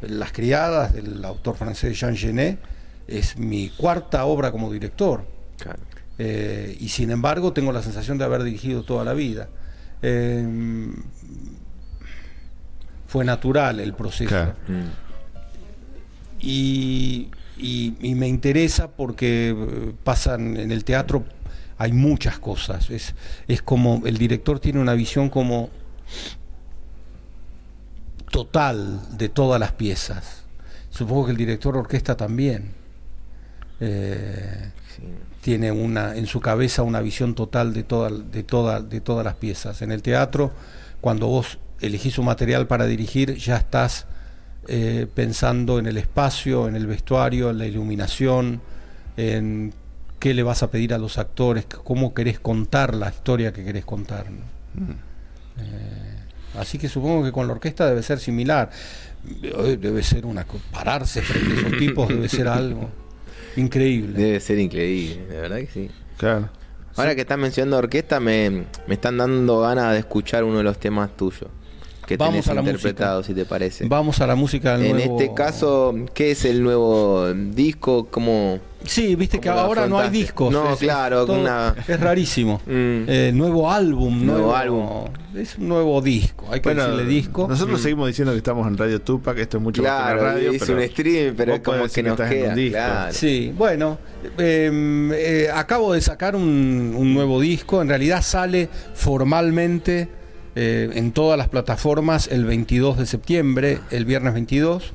[0.00, 2.58] las criadas del autor francés Jean Genet
[3.06, 5.24] es mi cuarta obra como director
[5.58, 5.78] Claro.
[6.18, 9.48] eh, y sin embargo tengo la sensación de haber dirigido toda la vida.
[10.02, 10.46] Eh,
[13.06, 14.28] fue natural el proceso.
[14.28, 14.54] Claro.
[16.40, 21.24] Y, y- y me interesa porque eh, pasan en el teatro,
[21.78, 22.90] hay muchas cosas.
[22.90, 23.14] Es,
[23.48, 25.70] es como el director tiene una visión como
[28.30, 30.42] total de todas las piezas.
[30.90, 32.72] Supongo que el director orquesta también.
[33.80, 35.02] Eh, Sí.
[35.44, 39.34] Tiene una en su cabeza una visión total de toda, de toda, de todas las
[39.34, 39.82] piezas.
[39.82, 40.52] En el teatro,
[41.02, 44.06] cuando vos elegís un material para dirigir, ya estás
[44.68, 48.62] eh, pensando en el espacio, en el vestuario, en la iluminación,
[49.18, 49.74] en
[50.18, 53.84] qué le vas a pedir a los actores, cómo querés contar la historia que querés
[53.84, 54.24] contar.
[55.58, 56.16] Eh,
[56.58, 58.70] así que supongo que con la orquesta debe ser similar.
[59.42, 63.03] Eh, Debe ser una pararse frente a esos tipos debe ser algo
[63.56, 64.18] increíble.
[64.20, 65.90] Debe ser increíble, de verdad que sí.
[66.16, 66.48] Claro.
[66.96, 68.50] Ahora que estás mencionando orquesta, me,
[68.86, 71.50] me están dando ganas de escuchar uno de los temas tuyos.
[72.06, 73.86] Que Vamos tenés a la interpretado, si te parece.
[73.88, 78.08] Vamos a la música del en nuevo- este caso, ¿qué es el nuevo disco?
[78.10, 80.52] ¿Cómo, Sí, viste que ¿Cómo lo ahora no hay discos.
[80.52, 82.60] No, claro, todo- una- es rarísimo.
[82.66, 83.04] Mm.
[83.08, 85.04] Eh, nuevo álbum, Nuevo nuevo, álbum.
[85.34, 86.46] Es un nuevo disco.
[86.50, 87.46] Hay que Bueno, decirle disco.
[87.48, 90.32] nosotros seguimos diciendo que estamos en Radio Tupac, esto es mucho más que Claro, una
[90.32, 90.50] radio.
[90.52, 92.54] es pero un stream, pero es como que nos estás en un queda.
[92.54, 92.76] disco.
[92.78, 93.12] Claro.
[93.14, 93.98] Sí, bueno,
[94.38, 97.80] eh, eh, acabo de sacar un, un nuevo disco.
[97.82, 100.08] En realidad sale formalmente
[100.56, 104.92] eh, en todas las plataformas el 22 de septiembre, el viernes 22.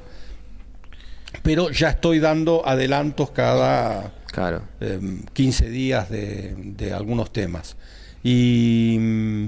[1.44, 4.62] Pero ya estoy dando adelantos cada Claro.
[4.80, 5.00] eh,
[5.34, 7.76] 15 días de, de algunos temas.
[8.24, 9.46] Y mm,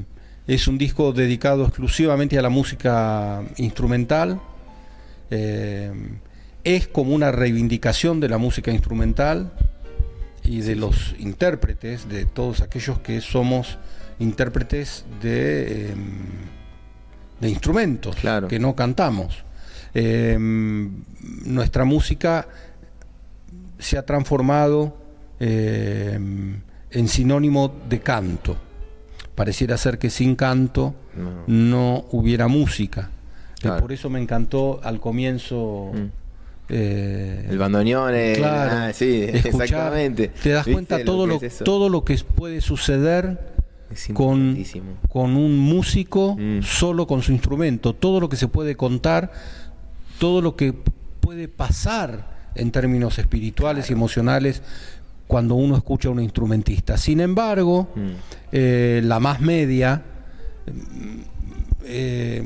[0.48, 4.40] es un disco dedicado exclusivamente a la música instrumental.
[5.30, 5.92] Eh,
[6.64, 9.52] es como una reivindicación de la música instrumental
[10.44, 13.78] y de los intérpretes, de todos aquellos que somos
[14.20, 15.96] intérpretes de, eh,
[17.40, 18.48] de instrumentos, Claro.
[18.48, 19.44] que no cantamos.
[19.94, 20.38] Eh,
[21.46, 22.48] nuestra música
[23.80, 24.96] se ha transformado
[25.40, 26.18] eh,
[26.92, 28.56] en sinónimo de canto.
[29.36, 31.44] Pareciera ser que sin canto No.
[31.48, 33.10] no hubiera música.
[33.64, 35.92] Eh, por eso me encantó al comienzo.
[35.94, 36.06] Mm.
[36.70, 40.28] eh, El bandoneón, claro, ah, sí, escuchar, exactamente.
[40.30, 41.64] Te das ¿Viste cuenta todo lo, es eso?
[41.64, 43.52] todo lo que puede suceder
[44.14, 44.58] con,
[45.10, 46.62] con un músico Mm.
[46.62, 49.32] solo con su instrumento, todo lo que se puede contar,
[50.22, 50.72] todo lo que
[51.20, 54.62] puede pasar en términos espirituales y emocionales
[55.26, 56.96] cuando uno escucha a un instrumentista.
[56.96, 58.10] Sin embargo, Mm.
[58.52, 60.04] eh, la más media
[61.84, 62.44] eh,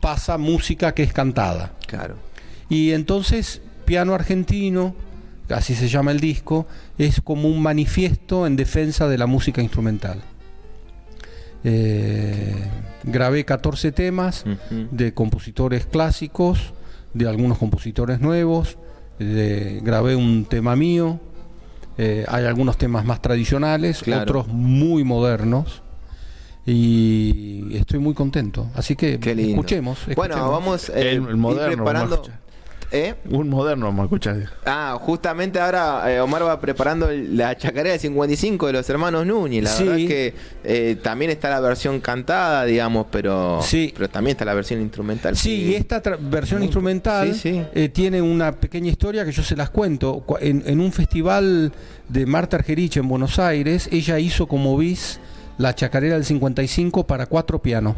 [0.00, 1.72] pasa música que es cantada.
[1.88, 2.14] Claro.
[2.68, 4.94] Y entonces, Piano Argentino,
[5.48, 10.22] así se llama el disco, es como un manifiesto en defensa de la música instrumental.
[11.70, 12.54] Eh,
[13.04, 14.44] grabé 14 temas
[14.90, 16.72] de compositores clásicos,
[17.12, 18.78] de algunos compositores nuevos,
[19.18, 21.20] de- grabé un tema mío,
[21.98, 24.22] eh, hay algunos temas más tradicionales, Claro.
[24.22, 25.82] otros muy modernos.
[26.64, 28.66] Y estoy muy contento.
[28.74, 29.98] Así que escuchemos.
[30.14, 32.22] Bueno, vamos eh, El- el ir moderno, preparando.
[32.90, 33.14] ¿Eh?
[33.28, 34.50] Un moderno escuchar.
[34.64, 39.64] Ah, justamente ahora eh, Omar va preparando la chacarera del 55 de los hermanos Núñez.
[39.64, 39.84] La Sí.
[39.84, 43.92] verdad que eh, también está la versión cantada, digamos, pero, Sí.
[43.94, 45.36] pero también está la versión instrumental.
[45.36, 49.54] Sí, que- y esta versión Muy- instrumental sí, tiene una pequeña historia que yo se
[49.54, 50.20] las cuento.
[50.20, 51.72] Cu- En, en un festival
[52.08, 55.20] de Marta Argerich en Buenos Aires, ella hizo como bis
[55.58, 57.96] la chacarera del 55 para cuatro pianos.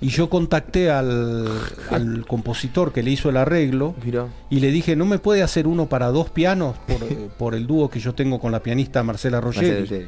[0.00, 1.48] Y yo contacté al,
[1.90, 4.26] al compositor que le hizo el arreglo Mirá.
[4.48, 7.06] y le dije, ¿no me puede hacer uno para dos pianos por,
[7.38, 10.06] por el dúo que yo tengo con la pianista Marcela Ruggeri.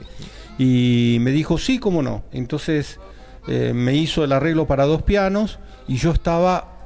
[0.58, 2.22] Y me dijo, sí, cómo no.
[2.32, 3.00] Entonces
[3.48, 6.76] eh, me hizo el arreglo para dos pianos y yo estaba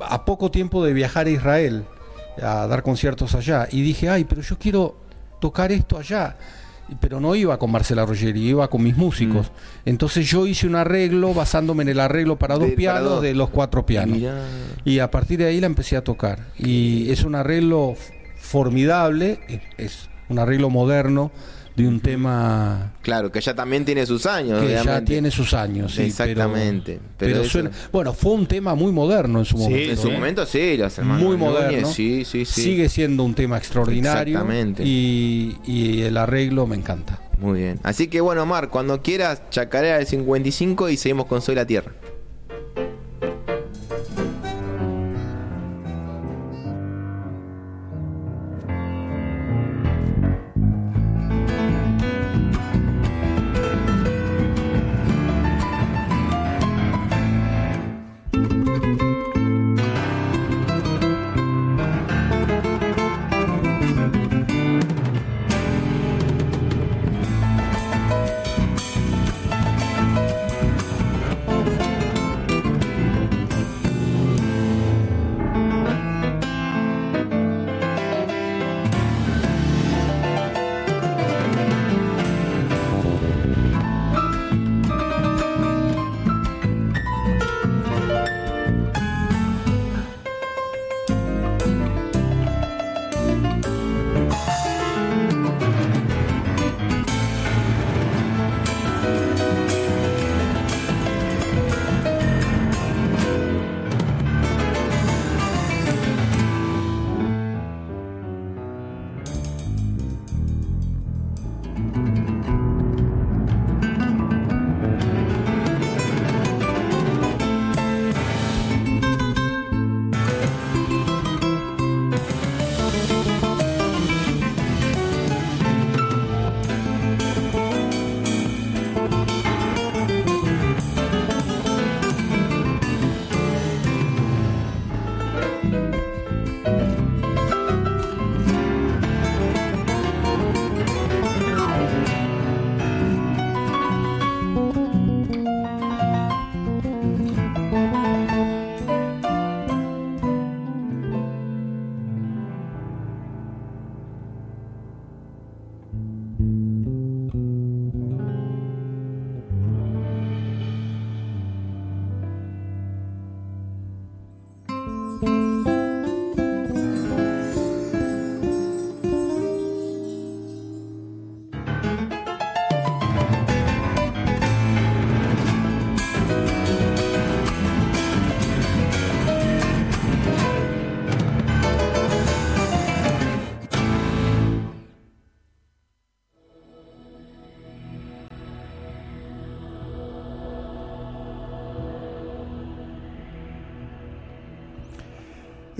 [0.00, 1.84] a poco tiempo de viajar a Israel
[2.42, 3.68] a dar conciertos allá.
[3.70, 4.96] Y dije, ay, pero yo quiero
[5.40, 6.36] tocar esto allá.
[7.00, 9.50] Pero no iba con Marcela Rogeri, iba con mis músicos.
[9.84, 13.22] Entonces yo hice un arreglo basándome en el arreglo para dos De- para pianos dos.
[13.22, 14.18] de los cuatro pianos.
[14.18, 14.40] Mirá.
[14.84, 16.38] Y a partir de ahí la empecé a tocar.
[16.58, 17.94] Y es un arreglo
[18.38, 19.38] formidable,
[19.76, 21.30] es un arreglo moderno
[21.76, 25.12] de un tema Claro, que ya también tiene sus años, que ya obviamente.
[25.12, 25.94] tiene sus años.
[25.94, 29.56] sí, Exactamente, Pero, pero pero eso- suena- bueno, fue un tema muy moderno en su
[29.58, 29.90] Sí, momento.
[29.92, 30.12] En su ¿eh?
[30.12, 31.88] momento sí, los hermanos muy Núñez, moderno.
[31.92, 32.62] sí, sí, sí.
[32.62, 34.38] Sigue siendo un tema extraordinario.
[34.38, 34.82] Exactamente.
[34.86, 37.20] Y, y el arreglo me encanta.
[37.38, 37.78] Muy bien.
[37.82, 41.92] Así que bueno, Omar, cuando quieras, chacarea el 55 y seguimos con Soy la Tierra.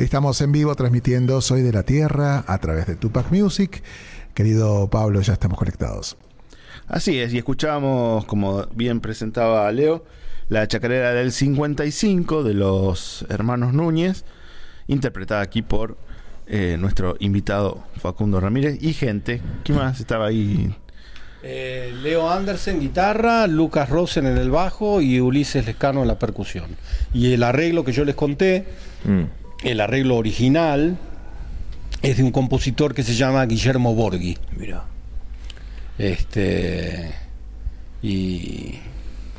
[0.07, 3.83] Estamos en vivo transmitiendo Soy de la Tierra a través de Tupac Music.
[4.35, 6.17] Querido Pablo, ya estamos conectados.
[6.87, 10.05] Así es, y escuchábamos, como bien presentaba Leo,
[10.49, 14.25] la chacarera del 55 de los hermanos Núñez,
[14.87, 15.99] interpretada aquí por
[16.47, 19.43] eh, nuestro invitado Facundo Ramírez y gente.
[19.65, 20.73] ¿Quién más estaba ahí?
[21.43, 26.77] Eh, Leo Andersen, guitarra, Lucas Rosen en el bajo y Ulises Lescano en la percusión.
[27.13, 28.67] Y el arreglo que yo les conté,
[29.07, 29.46] Mm.
[29.63, 30.99] El arreglo original,
[32.03, 34.37] es de un compositor que se llama Guillermo Borghi.
[34.57, 34.85] Mira,
[35.99, 37.13] Este.
[38.03, 38.79] Y.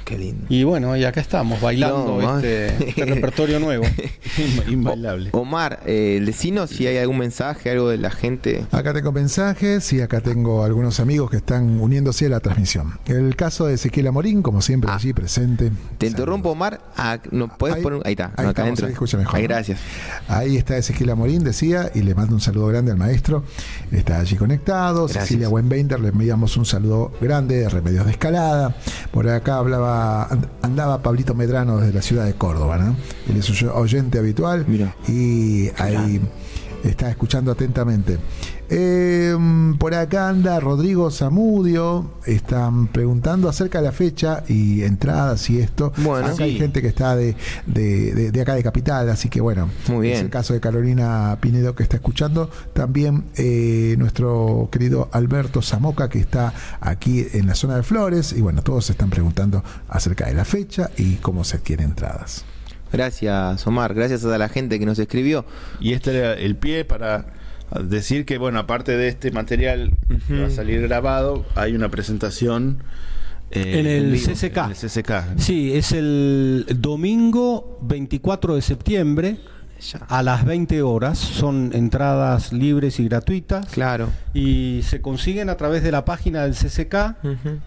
[0.07, 0.45] qué lindo.
[0.49, 3.83] Y bueno, y acá estamos bailando No, este, este repertorio nuevo.
[4.69, 5.29] Inbailable.
[5.33, 8.65] Omar, eh, decinos si hay algún mensaje, algo de la gente.
[8.71, 12.99] Acá tengo mensajes y acá tengo algunos amigos que están uniéndose a la transmisión.
[13.05, 14.95] El caso de Ezequiel Amorín, como siempre, Ah.
[14.95, 15.71] allí presente.
[15.97, 16.79] Te interrumpo, Omar.
[16.95, 18.01] Ah, ¿no puedes Ahí- poner?
[18.05, 18.85] Ahí está, ahí acá estamos, adentro.
[18.87, 19.47] ahí escucha mejor, Ahí, ¿no?
[19.49, 19.79] gracias.
[20.29, 23.43] Ahí está Ezequiel Amorín, decía, y le mando un saludo grande al maestro.
[23.91, 25.03] Está allí conectado.
[25.05, 25.25] Gracias.
[25.25, 28.75] Cecilia Wenbender, le enviamos un saludo grande de Remedios de Escalada.
[29.11, 29.96] Por acá hablaba,
[30.29, 32.95] and- andaba Pablito Medrano desde la ciudad de Córdoba, ¿no?
[33.29, 34.95] Él es oyente habitual Mira.
[35.07, 36.21] y ahí
[36.83, 38.17] está escuchando atentamente.
[38.69, 39.35] Eh,
[39.79, 45.93] por acá anda Rodrigo Zamudio, están preguntando acerca de la fecha y entradas y esto.
[45.97, 46.27] Bueno.
[46.27, 46.57] acá hay Sí.
[46.57, 50.13] gente que está de, de- de- de acá de Capital, así que bueno, Muy es
[50.15, 50.25] bien.
[50.25, 52.49] el caso de Carolina Pinedo que está escuchando.
[52.73, 58.33] También eh, nuestro querido Alberto Zamoca que está aquí en la zona de Flores.
[58.33, 62.43] Y bueno, todos se están preguntando acerca de la fecha y cómo se adquieren entradas.
[62.91, 63.93] Gracias, Omar.
[63.93, 65.45] Gracias a la gente que nos escribió.
[65.79, 67.25] Y este era el pie para
[67.81, 69.91] decir que, bueno, aparte de este material
[70.27, 72.79] que va a salir grabado, hay una presentación
[73.51, 74.57] eh, En el vivo, CCK.
[74.57, 75.11] en el CCK.
[75.39, 79.37] Sí, es el domingo 24 de septiembre
[80.09, 81.17] a las 20 horas.
[81.19, 83.67] Son entradas libres y gratuitas.
[83.67, 84.09] Claro.
[84.33, 87.59] Y se consiguen a través de la página del CCK Ujú.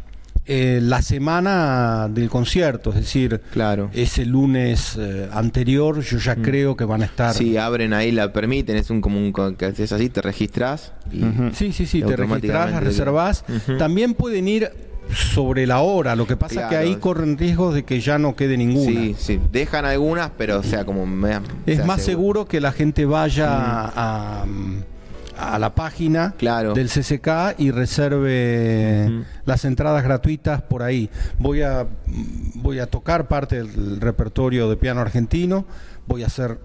[0.52, 2.90] Eh, la semana del concierto.
[2.90, 3.88] Es decir, Claro.
[3.92, 7.34] ese lunes eh, anterior yo ya creo que van a estar...
[7.34, 10.92] Sí, abren ahí, la permiten, es un como un co- que haces así, te registras
[11.12, 11.20] y.
[11.54, 12.16] Sí, sí, sí, te
[12.48, 13.44] las reservás.
[13.48, 13.78] Ujú.
[13.78, 14.70] También pueden ir
[15.14, 16.68] sobre la hora, lo que pasa Claro.
[16.70, 18.90] que ahí corren riesgos de que ya no quede ninguna.
[18.90, 23.04] Sí, sí, dejan algunas, pero o sea, como me, Es más seguro que la gente
[23.06, 24.44] vaya a,
[25.40, 26.74] a la página Claro.
[26.74, 31.10] del CCK y reserve las entradas gratuitas por ahí.
[31.38, 31.86] Voy a,
[32.54, 35.64] voy a tocar parte del repertorio de piano argentino,
[36.06, 36.58] voy a hacer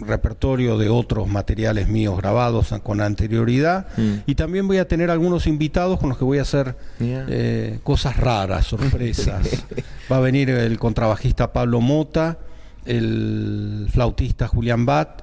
[0.00, 4.12] repertorio de otros materiales míos grabados con anterioridad Mm.
[4.26, 8.16] y también voy a tener algunos invitados con los que voy a hacer eh, cosas
[8.16, 9.64] raras, sorpresas.
[10.12, 12.38] Va a venir el contrabajista Pablo Mota,
[12.86, 15.22] el flautista Julián Bat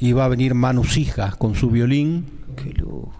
[0.00, 2.26] y va a venir Manu Sija con su violín
[2.56, 3.12] Qué lujo.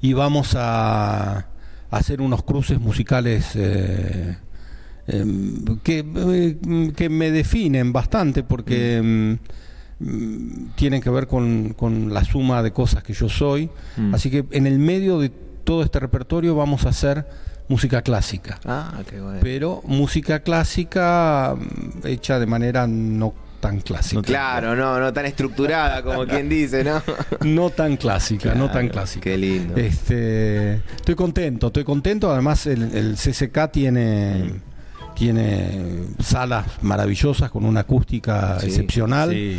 [0.00, 1.46] y vamos a,
[1.90, 4.36] hacer unos cruces musicales eh,
[5.06, 9.38] em, que, eh, que me definen bastante porque em,
[9.98, 13.70] mm, tienen que ver con, con la suma de cosas que yo soy.
[13.96, 14.14] Mm.
[14.14, 15.30] Así que en el medio de
[15.64, 17.26] todo este repertorio vamos a hacer
[17.68, 18.58] música clásica.
[18.64, 19.40] Ah, qué bueno.
[19.42, 24.22] Pero música clásica mm, hecha de manera no tan clásica.
[24.22, 27.02] Claro, no, no tan estructurada como quien dice, ¿no?
[27.44, 29.24] No tan clásica, no tan clásica.
[29.24, 29.76] Qué lindo.
[29.76, 32.30] Este, estoy contento, estoy contento.
[32.32, 34.54] Además, el, el CCK tiene,
[35.14, 39.58] tiene salas maravillosas con una acústica Sí, excepcional Sí.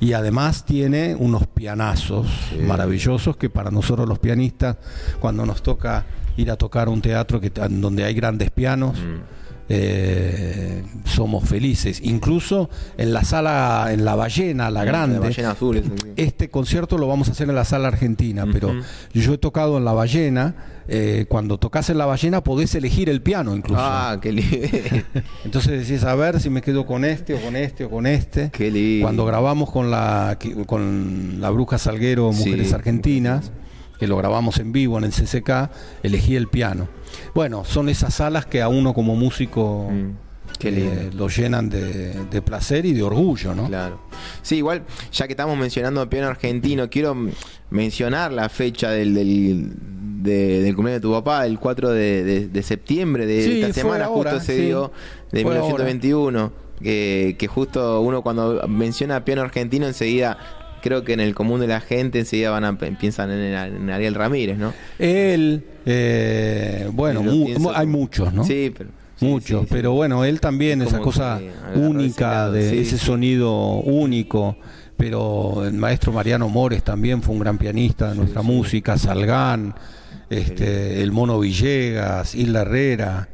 [0.00, 2.56] y además tiene unos pianazos Sí.
[2.62, 4.76] maravillosos que para nosotros los pianistas,
[5.18, 6.04] cuando nos toca
[6.36, 9.39] ir a tocar un teatro que, donde hay grandes pianos, Mm.
[9.72, 12.00] Eh, somos felices.
[12.02, 12.68] Incluso
[12.98, 15.14] en la sala, en la ballena, la grande.
[15.20, 15.80] La ballena azul.
[16.16, 18.72] Este concierto lo vamos a hacer en la sala argentina, pero
[19.14, 20.54] yo he tocado en la ballena.
[20.92, 23.80] eh, cuando tocas en la ballena podés elegir el piano incluso.
[23.80, 24.56] Ah, qué lindo.
[25.44, 28.50] Entonces decís, a ver si me quedo con este o con este o con este.
[28.50, 29.04] Qué lindo.
[29.04, 32.74] Cuando grabamos con la, con la Bruja Salguero Mujeres Sí.
[32.74, 33.52] Argentinas,
[34.00, 35.70] que lo grabamos en vivo en el CCK,
[36.02, 36.88] elegí el piano.
[37.34, 40.10] Bueno, son esas salas que a uno como músico Mm,
[40.62, 43.66] eh, lo llenan de, de placer y de orgullo, ¿no?
[43.68, 44.00] Claro.
[44.42, 44.82] Sí, igual,
[45.12, 47.16] ya que estamos mencionando piano argentino, quiero
[47.70, 49.72] mencionar la fecha del, del,
[50.22, 54.32] de- del cumpleaños de tu papá, el 4 de, septiembre de Sí, esta semana, ahora,
[54.32, 54.62] justo se sí.
[54.66, 54.92] dio,
[55.32, 56.52] de Fue 1921.
[56.82, 60.38] Que, que justo uno cuando menciona piano argentino, enseguida,
[60.82, 64.14] creo que en el común de la gente, enseguida van a piensan en, en Ariel
[64.14, 64.72] Ramírez, ¿no?
[64.98, 68.44] Él, eh, bueno, mu- hay como- muchos, ¿no?
[68.44, 68.90] Sí, pero.
[69.22, 69.74] Muchos, sí, sí.
[69.74, 71.38] pero bueno, él también, Es esa cosa
[71.74, 74.56] única de ese sonido único.
[74.96, 79.74] Pero el maestro Mariano Mores también fue un gran pianista de nuestra música, Salgán,
[80.28, 83.28] este, el Mono Villegas, Isla Herrera.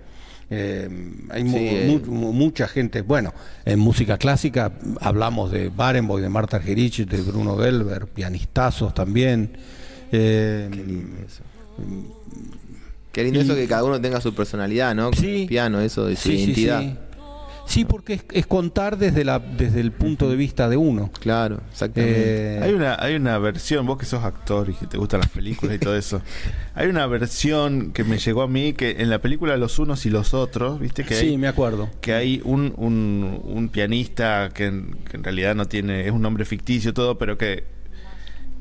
[0.50, 0.88] Eh,
[1.30, 2.00] hay mu- eh.
[2.06, 3.02] mu- mucha gente.
[3.02, 3.32] Bueno,
[3.64, 9.50] en música clásica hablamos de Barenboim, de Marta Argerich, de Bruno Gelber, pianistazos también.
[10.12, 11.42] Eh, Qué lindo eso.
[13.12, 15.10] Qué lindo eso que cada uno tenga su personalidad, ¿no?
[15.10, 15.42] Con Sí.
[15.42, 16.82] el piano, eso de su sí, identidad.
[17.66, 17.84] Sí.
[17.84, 21.10] Porque es, es contar desde la desde el punto de vista de uno.
[21.20, 22.56] Claro, exactamente.
[22.56, 25.28] Eh, Hay una, hay una versión, vos que sos actor y que te gustan las
[25.30, 26.22] películas y todo eso.
[26.74, 30.10] Hay una versión que me llegó a mí que en la película Los Unos y
[30.10, 31.88] los Otros, viste que sí, me acuerdo.
[32.02, 36.20] que hay un, un, un pianista que en, que en realidad no tiene, es un
[36.22, 37.64] nombre ficticio todo, pero que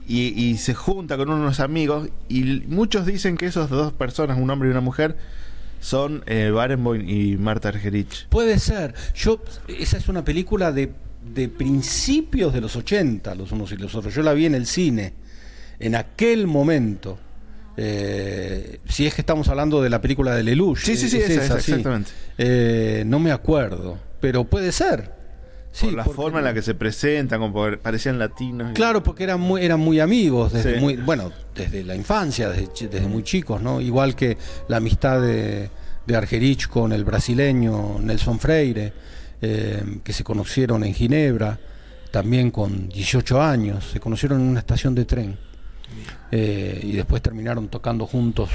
[0.08, 4.50] y, y se junta con unos amigos y muchos dicen que esos dos personas, un
[4.50, 5.18] hombre y una mujer,
[5.86, 8.28] son eh, Barenboim y Marta Argerich.
[8.30, 8.96] Puede ser.
[9.14, 10.92] Yo esa es una película de,
[11.34, 14.14] de principios de los 80, los unos y los otros.
[14.16, 15.14] Yo la vi en el cine
[15.80, 17.20] en aquel momento.
[17.78, 20.80] Eh, si es que estamos hablando de la película de Lelouch.
[20.80, 21.72] Sí, sí, sí, es esa, esa, sí.
[21.72, 22.12] exactamente.
[22.40, 25.14] Eh, no me acuerdo, pero puede ser.
[25.76, 28.72] Sí, Por la forma en la que se presentan, como parecían latinos.
[28.74, 30.80] Claro, porque eran muy, eran muy amigos desde Sí.
[30.80, 33.82] muy, bueno, desde la infancia, desde, desde muy chicos, ¿no?
[33.82, 34.38] Igual que
[34.70, 35.70] la amistad de,
[36.08, 38.94] de Argerich con el brasileño Nelson Freire,
[39.42, 41.60] eh, que se conocieron en Ginebra,
[42.10, 45.38] también con 18 años, se conocieron en una estación de tren.
[46.32, 48.50] Eh, y después terminaron tocando juntos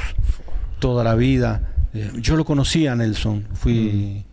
[0.79, 1.75] toda la vida.
[1.93, 4.25] Eh, yo lo conocí a Nelson, fui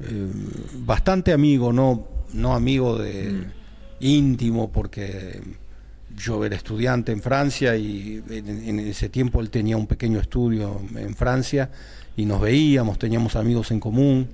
[0.00, 0.26] eh,
[0.84, 3.44] bastante amigo, no, no amigo de
[4.00, 5.40] íntimo, porque
[6.16, 10.80] yo era estudiante en Francia y en, en ese tiempo él tenía un pequeño estudio
[10.96, 11.70] en Francia
[12.16, 14.28] y nos veíamos, teníamos amigos en común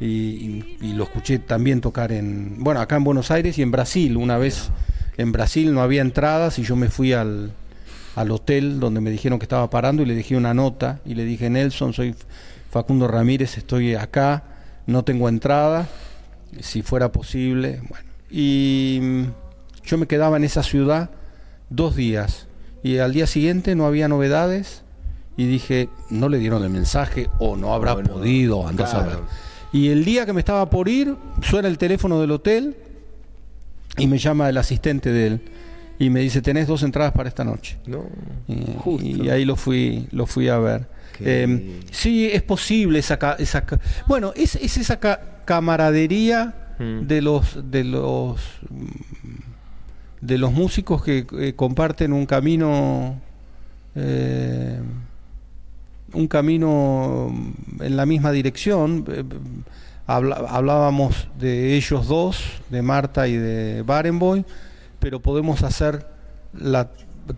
[0.00, 3.70] y, y- y lo escuché también tocar en, bueno, acá en Buenos Aires y en
[3.70, 4.16] Brasil.
[4.16, 4.70] Una vez
[5.16, 7.52] en Brasil no había entradas y yo me fui al,
[8.16, 11.24] al hotel donde me dijeron que estaba parando y le dejé una nota y le
[11.24, 12.14] dije, Nelson, soy
[12.70, 14.42] Facundo Ramírez, estoy acá,
[14.86, 15.88] no tengo entrada,
[16.60, 17.80] si fuera posible.
[17.88, 19.22] Bueno, y mm,
[19.84, 21.10] yo me quedaba en esa ciudad
[21.70, 22.46] dos días
[22.82, 24.82] y al día siguiente no había novedades
[25.36, 29.18] y dije, no le dieron el mensaje o no habrá podido, andás a ver.
[29.72, 32.76] Y el día que me estaba por ir, suena el teléfono del hotel
[33.96, 35.40] y me llama el asistente de él
[35.98, 37.78] y me dice, tenés dos entradas para esta noche.
[37.86, 38.04] No.
[38.48, 39.04] Y, Justo.
[39.06, 40.86] y ahí lo fui, lo fui a ver.
[41.20, 41.80] Eh, bien.
[41.92, 47.06] sí, es posible esa, ca- esa ca- bueno, es, es esa ca- camaradería Mm.
[47.06, 48.40] de los de los
[50.20, 53.20] de los músicos que eh, comparten un camino
[53.94, 54.80] eh,
[56.12, 57.32] un camino
[57.80, 59.04] en la misma dirección.
[59.08, 59.22] Eh,
[60.06, 64.44] habla- hablábamos de ellos dos, de Marta y de Barenboim,
[64.98, 66.06] pero podemos hacer
[66.52, 66.88] la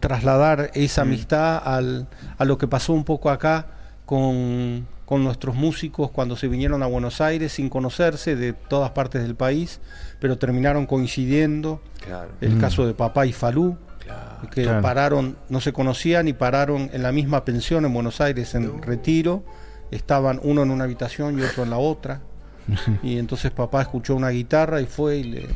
[0.00, 1.08] trasladar esa Mm.
[1.08, 3.66] amistad al, a lo que pasó un poco acá
[4.04, 9.22] con, con nuestros músicos cuando se vinieron a Buenos Aires sin conocerse de todas partes
[9.22, 9.80] del país,
[10.20, 11.80] pero terminaron coincidiendo.
[12.04, 12.32] Claro.
[12.42, 12.60] El Mm.
[12.60, 14.50] caso de Papá y Falú, Claro.
[14.50, 14.82] que Claro.
[14.82, 19.44] pararon, no se conocían y pararon en la misma pensión en Buenos Aires en retiro.
[19.92, 22.20] Estaban uno en una habitación y otro en la otra.
[23.04, 25.46] Y entonces papá escuchó una guitarra y fue y le,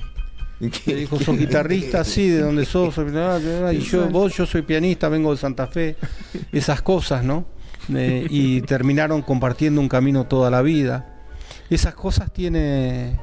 [0.87, 2.05] le dijo, ¿sos guitarrista?
[2.05, 2.95] Sí, ¿de dónde sos?
[2.95, 3.11] Soy-
[3.75, 5.97] Y yo, vos, yo soy pianista, vengo de Santa Fe.
[6.53, 7.47] Esas cosas, ¿no?
[7.95, 11.07] Eh, y terminaron compartiendo un camino toda la vida.
[11.71, 13.19] Esas cosas tiene...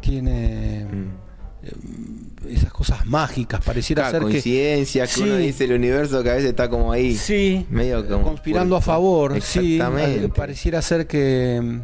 [0.00, 0.84] Tiene...
[0.84, 1.30] Mm.
[2.48, 4.26] Esas cosas mágicas, pareciera Cada ser que...
[4.28, 5.42] coincidencia que, uno Sí.
[5.42, 7.14] dice el universo que a veces está como ahí.
[7.14, 10.24] Sí, Medio como conspirando a favor, sí, Exactamente.
[10.24, 11.80] eh, pareciera ser que,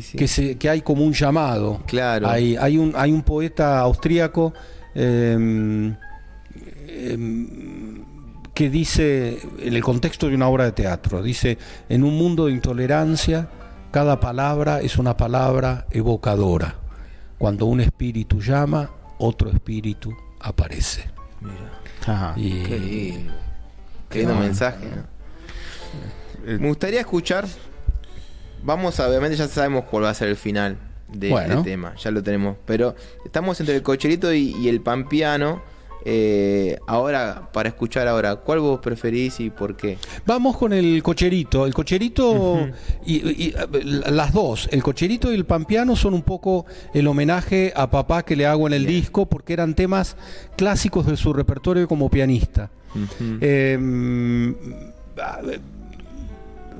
[0.00, 0.16] sí.
[0.16, 1.82] que, se- que hay como un llamado.
[1.86, 2.30] Claro.
[2.30, 4.54] Hay, hay, un, hay un poeta austríaco
[4.94, 5.92] eh,
[6.88, 7.16] eh,
[8.60, 11.56] que dice, en el contexto de una obra de teatro, dice,
[11.88, 13.48] en un mundo de intolerancia,
[13.90, 16.74] cada palabra es una palabra evocadora.
[17.38, 21.10] Cuando un espíritu llama, otro espíritu aparece.
[21.40, 22.34] Mira, Ajá.
[22.36, 23.32] Y, qué lindo.
[24.10, 24.84] Qué lindo mensaje.
[24.84, 26.46] ¿no?
[26.46, 27.46] Eh, Me gustaría escuchar.
[28.62, 30.76] Vamos a, obviamente ya sabemos cuál va a ser el final
[31.08, 31.60] de Bueno.
[31.60, 32.58] este tema, ya lo tenemos.
[32.66, 32.94] Pero
[33.24, 35.62] estamos entre el cocherito y, y el pampiano.
[36.04, 39.98] Eh, ahora, para escuchar ahora, ¿cuál vos preferís y por qué?
[40.26, 41.66] Vamos con el cocherito.
[41.66, 42.68] El cocherito
[43.04, 43.54] y, y,
[44.10, 48.36] las dos, el cocherito y el pampiano son un poco el homenaje a papá que
[48.36, 50.16] le hago en el disco porque eran temas
[50.56, 52.70] clásicos de su repertorio como pianista.
[53.40, 53.78] Eh,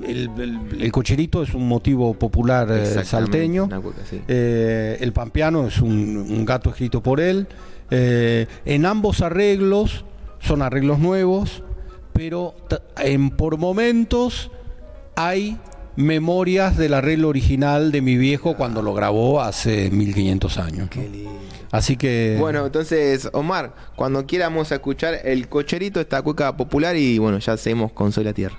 [0.03, 3.69] el, el- el cocherito es un motivo popular eh, salteño.
[4.09, 4.21] sí.
[4.27, 7.47] Eh, el pampeano es un, un gato escrito por él.
[7.89, 10.05] Eh, en ambos arreglos
[10.39, 11.63] son arreglos nuevos,
[12.13, 12.55] pero
[12.97, 14.49] en, por momentos
[15.15, 15.57] hay
[15.97, 20.89] memorias del arreglo original de mi viejo cuando lo grabó hace 1500 años.
[20.89, 21.31] Qué lindo.
[21.71, 27.39] Así que Bueno, entonces, Omar, cuando quieramos escuchar el cocherito, esta cueca popular y bueno,
[27.39, 28.57] ya seguimos con Soy la Tierra.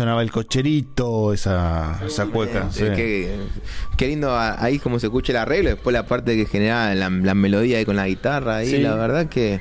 [0.00, 2.60] Sonaba el cocherito, esa, esa cueca.
[2.60, 2.84] Eh, sí.
[2.96, 3.36] qué,
[3.98, 7.34] qué lindo ahí como se escucha el arreglo, después la parte que genera la, la
[7.34, 8.78] melodía ahí con la guitarra, ahí Sí.
[8.78, 9.60] la verdad que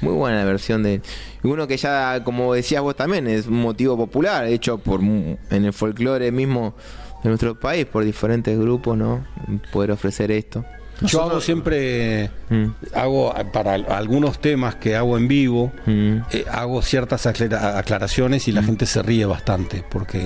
[0.00, 1.00] muy buena la versión de
[1.42, 5.38] y uno que ya como decías vos también es un motivo popular hecho por en
[5.50, 6.74] el folclore mismo
[7.22, 9.26] de nuestro país por diferentes grupos, ¿no?
[9.72, 10.64] Poder ofrecer esto.
[11.02, 12.66] Yo hago siempre, Mm.
[12.94, 16.18] hago para algunos temas que hago en vivo, Mm.
[16.32, 20.20] eh, hago ciertas aclara- aclaraciones y la gente se ríe bastante, porque,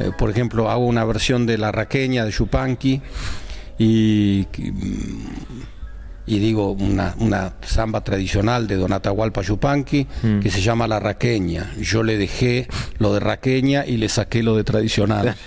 [0.00, 3.00] eh, por ejemplo, hago una versión de La Raqueña de Yupanqui
[3.78, 4.72] y, y
[6.26, 10.40] digo una, una samba tradicional de Don Atahualpa Yupanqui Mm.
[10.40, 11.72] que se llama La Raqueña.
[11.80, 12.66] Yo le dejé
[12.98, 15.34] lo de Raqueña y le saqué lo de tradicional.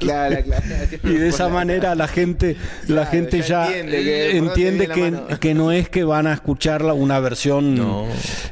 [0.00, 0.66] Claro, claro.
[1.04, 2.56] Y de esa manera la gente,
[2.88, 6.92] la gente ya ya entiende que entiende que, no es que van a escuchar la-
[6.94, 8.06] una versión No.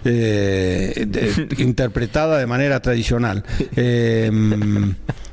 [0.04, 3.44] eh, de- interpretada de manera tradicional.
[3.76, 4.30] Eh,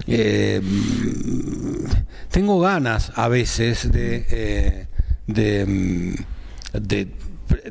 [0.07, 1.85] eh, mm,
[2.31, 4.87] tengo ganas a veces de, eh,
[5.33, 6.13] de, mm,
[6.87, 7.07] de-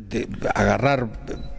[0.08, 1.08] de agarrar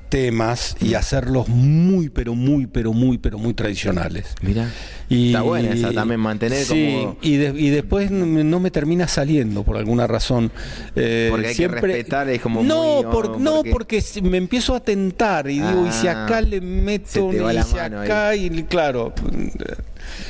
[0.10, 4.34] temas y hacerlos muy, pero muy, pero muy, pero muy tradicionales.
[4.42, 4.68] Mira.
[5.08, 8.60] Y, Está buena esa también, mantener sí, como- y, de- y después no me- no
[8.72, 10.52] termina saliendo por alguna razón.
[10.96, 14.38] Eh, Porque hay que respetar, es como no, muy, por- oh, no, porque- porque me
[14.38, 18.50] empiezo a tentar y digo, y si Ah, acá le meto, y si acá, y
[18.64, 19.14] claro.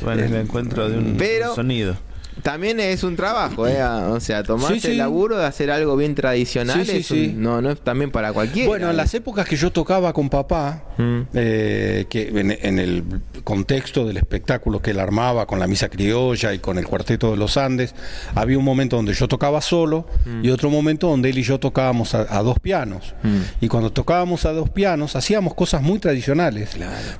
[0.03, 1.95] Bueno, el encuentro de un Pero- sonido.
[2.43, 3.83] También es un trabajo, ¿eh?
[3.83, 4.87] O sea, tomarse Sí, sí.
[4.91, 7.33] el laburo de hacer algo bien tradicional Sí, sí, es un- sí.
[7.35, 8.67] no, no es también para cualquiera.
[8.67, 11.19] Bueno, en las épocas que yo tocaba con papá, Mm.
[11.33, 13.03] eh, que en, en el
[13.43, 17.37] contexto del espectáculo que él armaba con la misa criolla y con el cuarteto de
[17.37, 17.95] los Andes,
[18.35, 20.05] había un momento donde yo tocaba solo
[20.43, 23.13] y otro momento donde él y yo tocábamos a, a dos pianos.
[23.23, 23.37] Mm.
[23.61, 26.71] Y cuando tocábamos a dos pianos, hacíamos cosas muy tradicionales.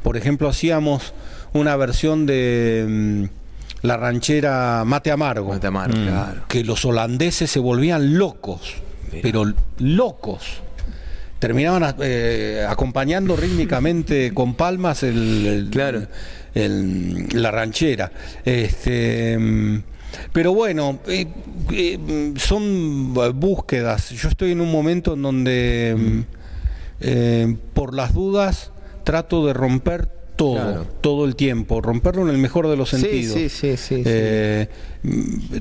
[0.04, 1.14] Por ejemplo, hacíamos
[1.54, 3.39] una versión de mm,
[3.82, 6.42] la ranchera Mate Amargo Mate amargo, claro.
[6.48, 8.76] que los holandeses se volvían locos,
[9.22, 9.46] pero
[9.80, 10.44] locos.
[11.40, 16.02] Terminaban eh, acompañando rítmicamente con palmas el, el- Claro.
[16.54, 18.12] el- la ranchera.
[18.44, 19.82] Este, mm,
[20.34, 21.28] pero bueno, eh,
[21.72, 24.10] eh, son búsquedas.
[24.10, 26.20] Yo estoy en un momento en donde, mm,
[27.00, 28.72] eh, por las dudas,
[29.06, 30.10] trato de romper
[30.40, 30.88] todo, Claro.
[31.02, 33.34] todo el tiempo, romperlo en el mejor de los sentidos.
[33.34, 34.04] sí, sí, sí.
[34.06, 34.70] Eh,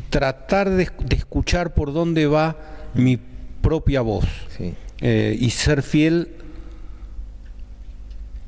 [0.09, 2.57] tratar de, de escuchar por dónde va
[2.95, 3.19] mi
[3.61, 4.25] propia voz
[5.01, 6.29] eh, y ser fiel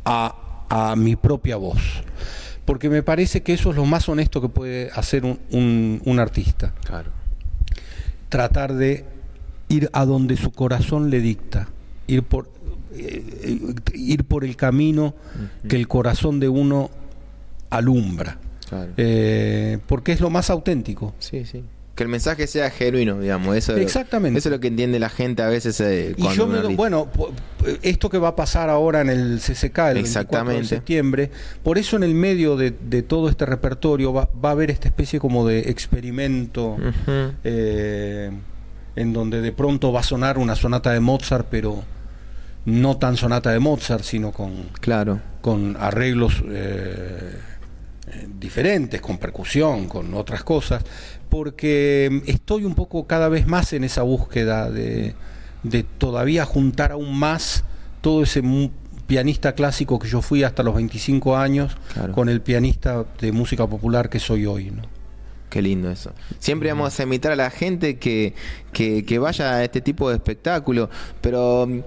[0.04, 1.78] a, a mi propia voz.
[2.64, 6.20] Porque me parece que eso es lo más honesto que puede hacer un, un- un
[6.20, 6.72] artista.
[6.84, 7.10] Claro.
[8.28, 9.04] Tratar de
[9.68, 11.68] ir a donde su corazón le dicta,
[12.06, 12.48] ir por,
[12.94, 13.64] eh,
[13.94, 15.14] ir por el camino
[15.68, 16.90] que el corazón de uno
[17.70, 18.38] alumbra.
[18.68, 18.92] Claro.
[18.96, 21.14] Eh, porque es lo más auténtico.
[21.18, 21.64] Sí, sí.
[21.96, 23.54] Que el mensaje sea genuino, digamos.
[23.56, 24.38] Eso, Exactamente.
[24.38, 25.78] Eso es lo que entiende la gente a veces.
[25.80, 27.08] eh, Y yo me lo- bueno,
[27.82, 30.64] esto que va a pasar ahora en el CCK el 24 de Exactamente.
[30.68, 31.30] septiembre,
[31.62, 34.88] por eso en el medio de, de todo este repertorio va, va a haber esta
[34.88, 36.76] especie como de experimento
[37.44, 38.30] eh,
[38.96, 41.82] en donde de pronto va a sonar una sonata de Mozart, pero
[42.64, 45.20] no tan sonata de Mozart, sino con, Claro.
[45.40, 47.38] con arreglos eh,
[48.08, 50.84] eh, diferentes, con percusión, con otras cosas,
[51.28, 55.14] porque estoy un poco cada vez más en esa búsqueda de,
[55.62, 57.64] de todavía juntar aún más
[58.00, 58.42] todo ese
[59.06, 62.12] pianista clásico que yo fui hasta los 25 años Claro.
[62.12, 64.70] con el pianista de música popular que soy hoy.
[64.70, 64.82] ¿no?
[65.48, 66.12] Qué lindo eso.
[66.38, 68.34] Siempre vamos a invitar a la gente que,
[68.72, 70.88] que, que vaya a este tipo de espectáculo,
[71.20, 71.80] pero mm,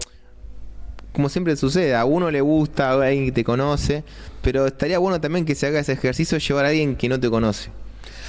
[1.14, 4.04] como siempre sucede, a uno le gusta, a alguien que te conoce,
[4.42, 7.30] pero estaría bueno también que se haga ese ejercicio llevar a alguien que no te
[7.30, 7.70] conoce.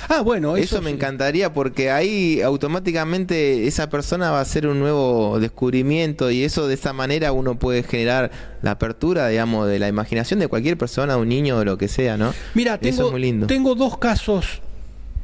[0.06, 0.96] Ah, bueno, Eso, eso, me sí.
[0.96, 6.74] encantaría porque ahí automáticamente esa persona va a hacer un nuevo descubrimiento y eso de
[6.74, 8.30] esa manera uno puede generar
[8.60, 12.18] la apertura, digamos, de la imaginación de cualquier persona, un niño o lo que sea,
[12.18, 12.34] ¿no?
[12.52, 13.46] Mira, eso tengo, es muy lindo.
[13.46, 14.60] tengo dos casos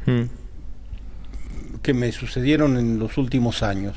[0.06, 0.22] Mm,
[1.82, 3.96] que me sucedieron en los últimos años.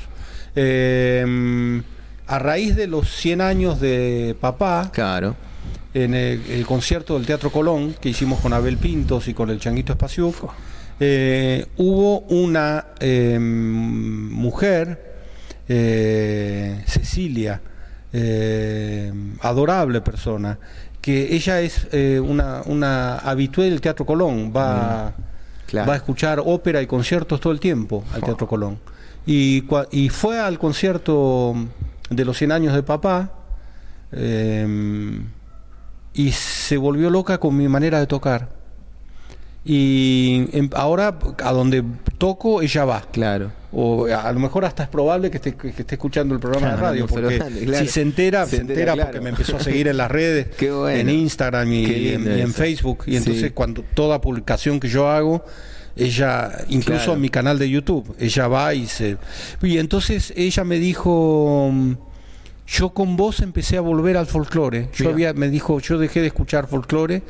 [0.54, 1.82] Eh,
[2.26, 5.36] a raíz de los 100 años de papá, claro.
[5.92, 9.60] en el, el concierto del Teatro Colón que hicimos con Abel Pintos y con el
[9.60, 10.36] Changuito Espaciuc,
[11.00, 15.14] eh, hubo una eh, mujer,
[15.68, 17.60] eh, Cecilia,
[18.12, 20.58] eh, adorable persona,
[21.00, 25.12] que ella es eh, una, una habitué del Teatro Colón, va,
[25.66, 25.88] Claro.
[25.88, 28.78] va a escuchar ópera y conciertos todo el tiempo al Teatro Colón.
[29.26, 29.62] Y
[30.10, 31.56] fue al concierto
[32.10, 33.32] de los 100 años de papá.
[34.12, 35.20] eh,
[36.12, 38.48] y se volvió loca con mi manera de tocar.
[39.64, 41.82] Y em- ahora a donde
[42.18, 43.00] toco ella va.
[43.10, 43.50] Claro.
[43.72, 46.72] O a lo mejor hasta es probable que esté, que esté escuchando el programa de
[46.74, 47.84] Claro, radio, pero porque claro.
[47.84, 49.08] si se entera, Se se, entera, claro.
[49.10, 50.88] porque me empezó a seguir en las redes, bueno.
[50.90, 52.52] en Instagram y, en, y en.
[52.52, 53.04] Facebook.
[53.06, 53.50] Y entonces Sí.
[53.50, 55.44] cuando toda publicación que yo hago,
[55.96, 57.12] ella, incluso Claro.
[57.14, 59.16] en mi canal de YouTube, ella va y se...
[59.62, 61.72] Y entonces ella me dijo...
[62.66, 64.88] Yo con vos empecé a volver al folclore.
[64.94, 65.10] Yo Mira.
[65.12, 67.22] había, me dijo, yo dejé de escuchar folclore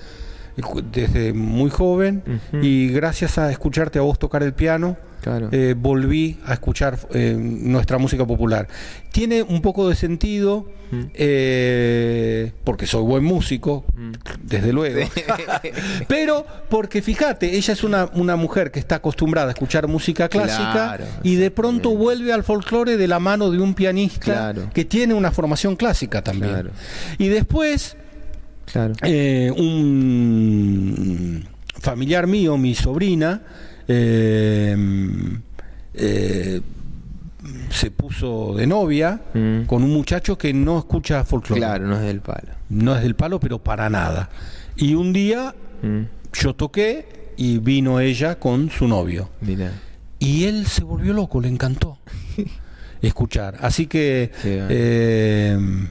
[0.93, 2.23] desde muy joven
[2.63, 5.49] y gracias a escucharte a vos tocar el piano, Claro.
[5.53, 8.69] eh, volví a escuchar eh, nuestra música popular.
[9.11, 11.01] Tiene un poco de sentido, Mm.
[11.15, 14.13] eh, porque soy buen músico, Mm.
[14.43, 15.09] desde luego,
[16.09, 20.73] pero porque fíjate, ella es una, una mujer que está acostumbrada a escuchar música clásica
[20.73, 24.71] Claro, y de pronto vuelve al folclore de la mano de un pianista Claro.
[24.75, 26.69] que tiene una formación clásica también.
[27.19, 27.97] Y después...
[28.71, 28.95] Claro.
[29.03, 31.45] Eh, un
[31.81, 33.43] familiar mío, mi sobrina,
[33.87, 34.77] eh,
[35.95, 36.61] eh,
[37.71, 39.65] se puso de novia Mm.
[39.67, 41.61] con un muchacho que no escucha folclore.
[41.61, 42.49] Claro, no es del palo.
[42.71, 44.31] No es del palo, pero para nada.
[44.77, 49.29] Y un día Mm, yo toqué y vino ella con su novio.
[50.19, 51.99] Y él se volvió loco, le encantó
[53.03, 53.57] escuchar.
[53.61, 54.31] Así que...
[54.43, 55.89] Bueno.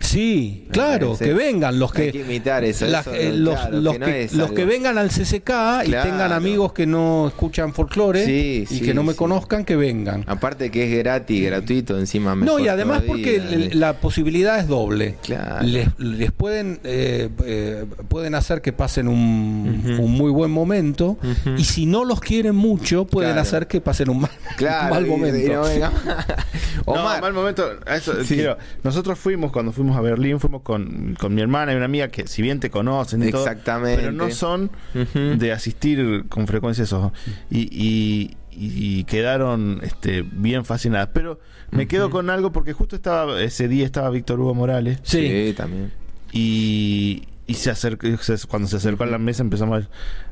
[0.00, 1.24] Sí, claro, parece.
[1.26, 4.06] que vengan los que imitar eso, la- eso, eh, no, los, claro, los que no
[4.06, 5.50] que, es los algo- que vengan al CCK
[5.86, 9.18] y tengan amigos que no escuchan folclore Sí, y sí, que no me sí.
[9.18, 10.24] conozcan que vengan.
[10.26, 15.16] Aparte que es gratis, gratuito, encima No, y además todavía, porque la posibilidad es doble.
[15.22, 15.66] Claro.
[15.66, 21.18] Les, les pueden eh, eh, pueden hacer que pasen un, muy buen momento
[21.56, 23.42] y si no los quieren mucho pueden Claro.
[23.42, 25.52] hacer que pasen un mal, Claro, mal y- y momento.
[25.54, 25.62] no
[27.20, 27.64] mal momento.
[27.86, 28.34] a eso Sí.
[28.36, 32.08] quiero- nosotros fuimos, cuando fuimos a Berlín, fuimos con, con mi hermana y una amiga
[32.08, 34.00] que, si bien te conocen y todo, Exactamente.
[34.00, 34.70] pero no son
[35.14, 37.12] de asistir con frecuencia a esos.
[37.50, 41.10] Y, y- y quedaron este, bien fascinadas.
[41.14, 41.38] Pero
[41.70, 45.46] me quedo con algo porque justo estaba ese día estaba Víctor Hugo Morales Sí.
[45.48, 45.92] Sí, también.
[46.32, 48.06] y, y se acercó,
[48.48, 49.84] cuando se acercó a la mesa empezamos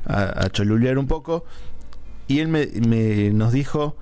[0.05, 1.45] a, a- a cholulear un poco
[2.27, 3.97] y él me, me- nos dijo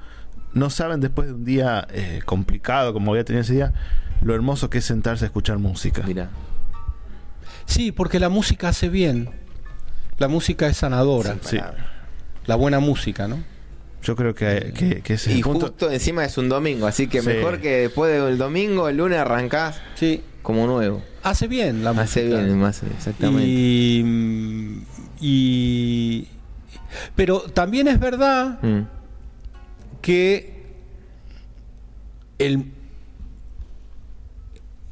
[0.54, 3.74] no saben después de un día eh, complicado como había tenido ese día
[4.22, 6.30] lo hermoso que es sentarse a escuchar música Mira.
[7.66, 9.30] Sí, porque la música hace bien.
[10.18, 11.38] La música es sanadora.
[11.42, 11.60] Sí.
[12.46, 13.44] La buena música, ¿no?
[14.04, 16.88] yo creo que, que, que ese es Y el punto justo encima es un domingo,
[16.88, 17.28] así que Sí.
[17.28, 20.24] mejor que después del domingo, el lunes arrancás Sí.
[20.44, 21.04] como nuevo.
[21.24, 22.42] Hace bien la Hace música.
[22.44, 23.44] bien, más exactamente.
[23.46, 24.84] Y,
[25.20, 26.28] y-
[27.16, 28.84] pero también es verdad Mm,
[30.02, 30.64] que
[32.40, 32.72] el,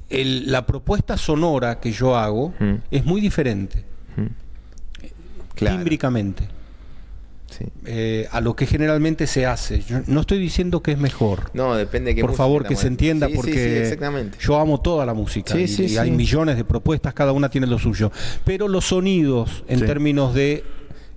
[0.09, 2.73] el- la propuesta sonora que yo hago Mm.
[2.91, 3.83] es muy diferente,
[5.55, 5.77] claro.
[5.77, 6.43] tímbricamente,
[7.49, 7.65] Sí.
[7.85, 9.81] eh, a lo que generalmente se hace.
[9.81, 11.49] Yo no estoy diciendo que es mejor.
[11.53, 14.81] No, depende de qué Por música favor, que se entienda, Sí, porque sí, yo amo
[14.81, 17.79] toda la música Sí, y, sí, y hay millones de propuestas, cada una tiene lo
[17.79, 18.11] suyo.
[18.43, 20.63] Pero los sonidos, en términos de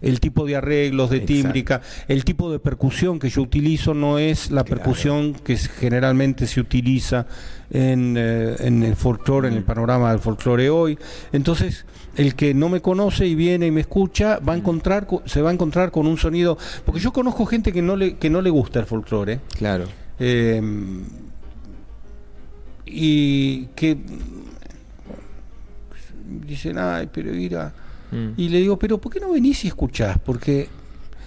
[0.01, 1.32] el tipo de arreglos, de Exacto.
[1.34, 4.82] tímbrica, el tipo de percusión que yo utilizo no es la Claro.
[4.82, 7.26] percusión que generalmente se utiliza
[7.70, 10.99] en, eh, en el folclore, en el panorama del folclore hoy.
[11.32, 11.84] Entonces,
[12.16, 15.42] el que no me conoce y viene y me escucha, va a encontrar, co- se
[15.42, 18.40] va a encontrar con un sonido, porque yo conozco gente que no le, que no
[18.40, 19.40] le gusta el folclore.
[19.57, 19.84] Claro.
[20.20, 20.61] Eh,
[22.86, 23.96] y que
[26.46, 27.72] dicen, ay, pero mira.
[28.11, 30.18] Mm, Y le digo, pero ¿por qué no venís y escuchás?
[30.24, 30.68] Porque.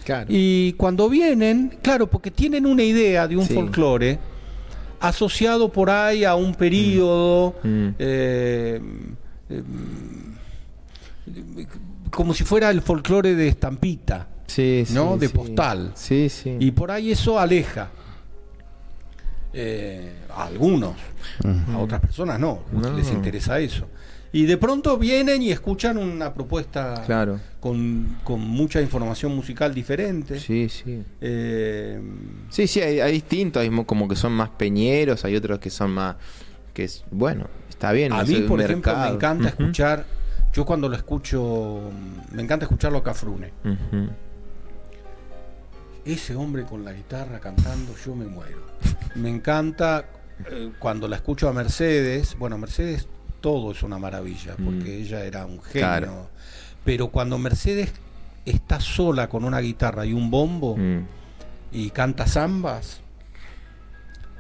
[0.04, 0.26] Claro.
[0.30, 3.54] Y cuando vienen, claro, porque tienen una idea de un Sí.
[3.54, 4.18] folclore
[5.00, 7.56] asociado por ahí a un periodo.
[7.64, 7.88] Mm.
[8.00, 8.82] eh,
[9.50, 9.64] eh,
[12.10, 14.28] como si fuera el folclore de estampita.
[14.48, 15.18] Sí, sí, ¿no?
[15.18, 15.34] De sí.
[15.34, 15.92] postal.
[15.96, 16.58] Sí, sí.
[16.60, 17.90] Y por ahí eso aleja
[19.54, 20.94] eh, a algunos,
[21.74, 22.92] a otras personas no, No.
[22.94, 23.88] les interesa eso.
[24.34, 27.40] Y de pronto vienen y escuchan una propuesta Claro.
[27.60, 30.40] con, con mucha información musical diferente.
[30.40, 31.04] Sí, sí.
[31.20, 32.00] Eh,
[32.50, 35.70] Sí, sí, hay, hay distintos, hay mo- como que son más peñeros, hay otros que
[35.70, 36.16] son más,
[36.74, 38.14] que es, bueno, está bien.
[38.14, 40.06] a mí, por ejemplo, me encanta escuchar,
[40.54, 41.82] yo cuando lo escucho,
[42.32, 43.52] me encanta escucharlo a Cafrune.
[46.06, 48.62] Ese hombre con la guitarra cantando, yo me muero.
[49.16, 50.06] Me encanta
[50.50, 52.36] eh, cuando la escucho a Mercedes.
[52.40, 53.08] Bueno, Mercedes
[53.42, 55.02] todo es una maravilla, porque Mm.
[55.04, 55.72] ella era un genio.
[55.88, 56.30] Claro.
[56.86, 57.92] Pero cuando Mercedes
[58.46, 61.06] está sola con una guitarra y un bombo Mm.
[61.74, 63.02] y canta zambas,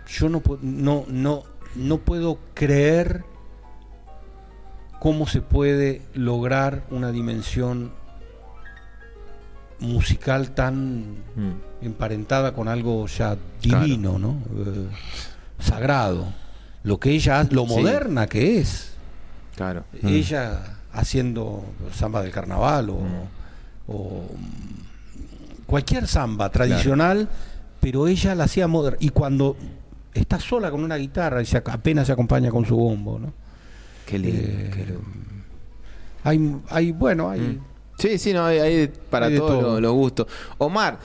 [0.07, 1.43] yo no, no, no,
[1.75, 3.23] no puedo creer
[4.99, 7.91] cómo se puede lograr una dimensión
[9.79, 11.53] musical tan Mm.
[11.85, 13.83] emparentada con algo ya Claro.
[13.85, 14.37] divino, ¿no?
[14.57, 14.87] Eh,
[15.59, 16.27] sagrado.
[16.83, 17.69] Lo que ella, lo Sí.
[17.69, 18.90] moderna que es.
[19.55, 19.83] Claro.
[20.03, 23.27] Ella haciendo samba del carnaval o, Mm.
[23.87, 27.29] o, mm, cualquier samba tradicional,
[27.79, 28.97] pero ella la hacía moderna.
[29.01, 29.55] Y cuando
[30.13, 33.33] está sola con una guitarra y se, apenas se acompaña con su bombo, ¿no?
[34.05, 34.41] Qué lindo.
[34.43, 35.01] Eh, qué lindo.
[36.23, 37.39] Hay, hay bueno, hay...
[37.39, 37.59] Mm.
[37.97, 39.71] Sí, sí, no, hay, hay para todos todo.
[39.73, 40.27] los los gustos.
[40.57, 40.97] Omar,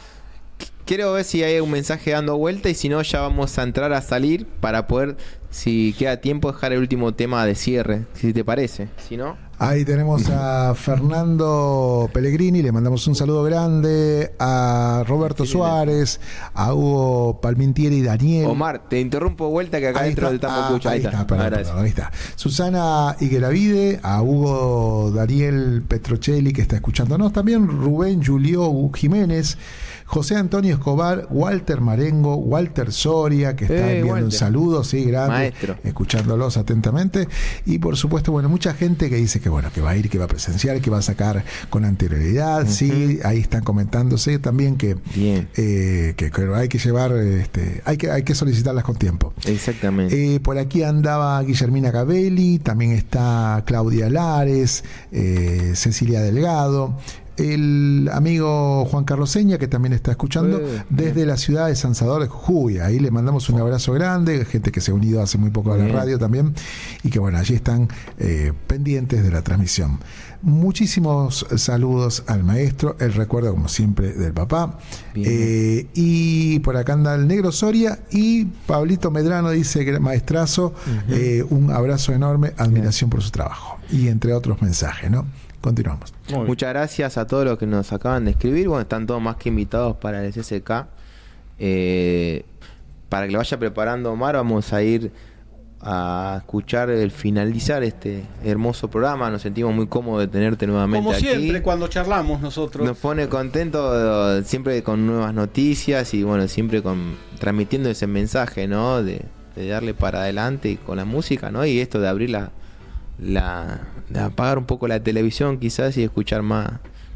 [0.87, 3.93] quiero ver si hay un mensaje dando vuelta y si no, ya vamos a entrar
[3.93, 5.17] a salir para poder,
[5.51, 8.89] si queda tiempo, dejar el último tema de cierre, si te parece.
[9.07, 16.21] Si no, Ahí tenemos a Fernando Pellegrini, le mandamos un saludo grande, a Roberto Suárez,
[16.53, 18.47] a Hugo Palmintieri y Daniel.
[18.49, 21.49] Omar, te interrumpo vuelta que acá Ahí dentro está, del ah, ahí está, perdón, Ah,
[21.49, 21.69] gracias.
[21.69, 22.13] perdón, ahí está.
[22.35, 29.57] Susana Higueravide, a Hugo Daniel Petrocelli que está escuchándonos también, Rubén Julio Jiménez,
[30.07, 35.31] José Antonio Escobar, Walter Marengo, Walter Soria, que está Eh, enviando un saludo, sí, grande,
[35.33, 35.77] Maestro.
[35.85, 37.29] escuchándolos atentamente.
[37.67, 40.19] Y por supuesto, bueno, mucha gente que dice que bueno, que va a ir, que
[40.19, 44.97] va a presenciar, que va a sacar con anterioridad, sí, ahí están comentándose también que,
[45.15, 45.49] Bien.
[45.57, 49.33] eh, que, que hay que llevar, este, hay que, hay que solicitarlas con tiempo.
[49.45, 50.37] Exactamente.
[50.37, 56.97] Eh, por aquí andaba Guillermina Gabelli, también está Claudia Lares, eh, Cecilia Delgado,
[57.37, 61.95] el amigo Juan Carlos Seña, que también está escuchando Eh, desde la ciudad de San
[61.95, 62.79] Salvador de Jujuy.
[62.79, 65.77] Ahí le mandamos un abrazo grande, gente que se ha unido hace muy poco a
[65.77, 66.55] la radio también,
[67.03, 69.99] y que bueno, allí están eh, pendientes de la transmisión.
[70.43, 74.79] Muchísimos saludos al maestro, el recuerdo como siempre del papá.
[75.15, 80.75] Eh, y por acá anda el negro Soria y Pablito Medrano dice maestrazo,
[81.09, 83.79] eh, un abrazo enorme, admiración por su trabajo.
[83.91, 85.27] Y entre otros mensajes, ¿no?
[85.61, 86.15] Continuamos.
[86.47, 88.69] Muchas gracias a todos los que nos acaban de escribir.
[88.69, 90.87] Bueno, están todos más que invitados para el CSK.
[91.59, 92.45] Eh,
[93.09, 95.11] para que lo vaya preparando Omar, vamos a ir
[95.81, 99.31] a escuchar el finalizar este hermoso programa.
[99.31, 101.27] Nos sentimos muy cómodos de tenerte nuevamente Como aquí.
[101.27, 102.87] siempre, cuando charlamos nosotros.
[102.87, 109.03] Nos pone contento siempre con nuevas noticias y bueno, siempre con transmitiendo ese mensaje, ¿no?
[109.03, 109.23] De,
[109.55, 111.65] de darle para adelante y con la música, ¿no?
[111.65, 112.51] Y esto de abrir la,
[113.19, 113.81] la
[114.15, 116.71] apagar un poco la televisión quizás y escuchar más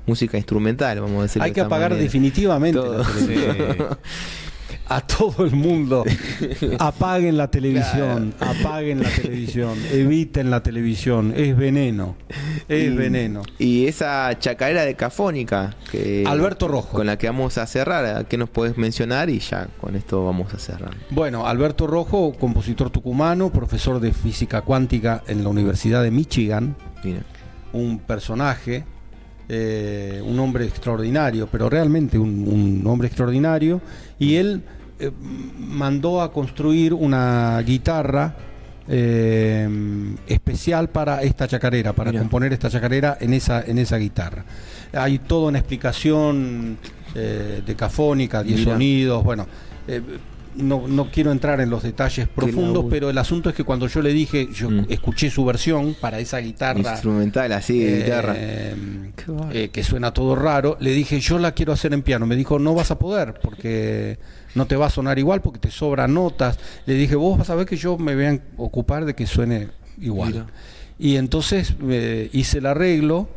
[0.06, 1.42] música instrumental, vamos a decir.
[1.42, 2.98] Hay que apagar definitivamente Todo.
[2.98, 3.98] la televisión.
[4.90, 6.04] A todo el mundo.
[6.80, 8.34] Apaguen la televisión.
[8.40, 9.78] Apaguen la televisión.
[9.92, 11.32] Eviten la televisión.
[11.36, 12.16] Es veneno.
[12.68, 13.42] Es y, veneno.
[13.56, 16.96] Y esa chacarera de Cafónica que Alberto Rojo.
[16.96, 19.30] con la que vamos a cerrar, ¿qué nos puedes mencionar?
[19.30, 20.96] Y ya con esto vamos a cerrar.
[21.10, 26.74] Bueno, Alberto Rojo, compositor tucumano, profesor de física cuántica en la Universidad de Michigan,
[27.04, 27.22] Mira.
[27.72, 28.84] un personaje,
[29.48, 33.80] eh, un hombre extraordinario, pero realmente un, un hombre extraordinario,
[34.18, 34.64] y él
[35.00, 35.10] eh,
[35.58, 38.34] mandó a construir una guitarra
[38.88, 39.68] eh,
[40.26, 44.44] especial para esta chacarera, para componer esta chacarera en esa, en esa guitarra.
[44.92, 46.76] Hay toda una explicación
[47.14, 48.72] eh, decafónica, 10 Mira.
[48.72, 49.46] sonidos, bueno.
[49.88, 50.00] eh,
[50.56, 54.02] no, no quiero entrar en los detalles profundos, pero el asunto es que cuando yo
[54.02, 54.86] le dije, yo Mm.
[54.88, 58.34] escuché su versión para esa guitarra Instrumental así, de eh, guitarra.
[58.36, 62.26] eh, que suena todo raro, le dije, yo la quiero hacer en piano.
[62.26, 64.18] Me dijo, no vas a poder, porque
[64.54, 66.58] no te va a sonar igual, porque te sobran notas.
[66.86, 69.68] Le dije, vos vas a ver que yo me voy a ocupar de que suene
[70.00, 70.32] igual.
[70.32, 70.46] Mira.
[70.98, 73.28] Y entonces eh, hice el arreglo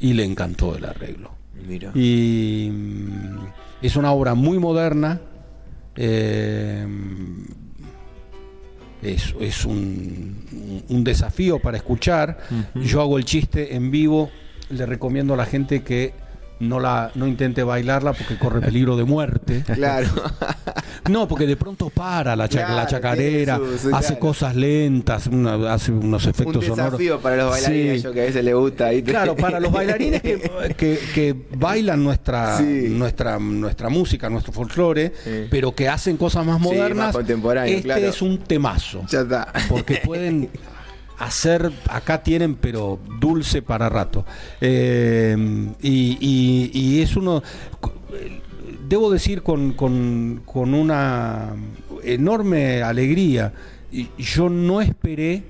[0.00, 1.32] y le encantó el arreglo.
[1.66, 1.90] Mira.
[1.94, 3.36] Y mm,
[3.82, 5.20] es una obra muy moderna.
[5.96, 6.86] eh,
[9.02, 12.38] es, es un, un desafío para escuchar.
[12.74, 14.30] Yo hago el chiste en vivo.
[14.70, 16.14] Le recomiendo a la gente que
[16.68, 19.62] no la no intente bailarla porque corre peligro de muerte.
[19.74, 20.08] Claro.
[21.10, 24.20] No, porque de pronto para la, cha- Claro, la chacarera, tiene su- su- hace claro.
[24.20, 26.92] cosas lentas, una- hace unos Un efectos sonoros.
[26.92, 28.02] desafío para los bailarines, Sí.
[28.04, 28.90] yo que a veces le gusta.
[29.04, 30.40] Claro, para los bailarines que,
[30.78, 32.86] que- que bailan nuestra, Sí.
[32.88, 35.30] nuestra, nuestra música, nuestro folclore, Sí.
[35.50, 38.06] pero que hacen cosas más más modernas, contemporáneo, este claro.
[38.06, 39.02] es un temazo.
[39.10, 39.52] Ya está.
[39.68, 40.48] Porque pueden
[41.18, 44.24] hacer, acá tienen, pero dulce para rato.
[44.60, 45.36] Eh,
[45.82, 47.42] y, y- y es uno,
[48.88, 51.50] debo decir con, con- con una
[52.02, 53.52] enorme alegría,
[54.18, 55.44] yo no esperé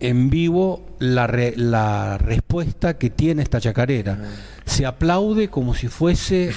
[0.00, 4.18] en vivo la, re- la respuesta que tiene esta chacarera.
[4.64, 6.52] Se aplaude como si fuese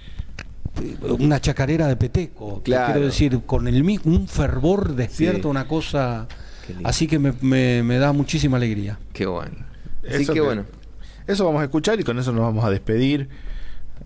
[1.18, 2.62] una chacarera de Peteco.
[2.62, 2.92] Claro.
[2.92, 5.48] Quiero decir, con el mi- un fervor despierta Sí.
[5.48, 6.28] una cosa.
[6.84, 8.98] Así que me, me- me da muchísima alegría.
[9.12, 9.56] Qué bueno.
[10.08, 10.64] Así Eso que que- bueno.
[11.26, 13.28] Eso vamos a escuchar y con eso nos vamos a despedir.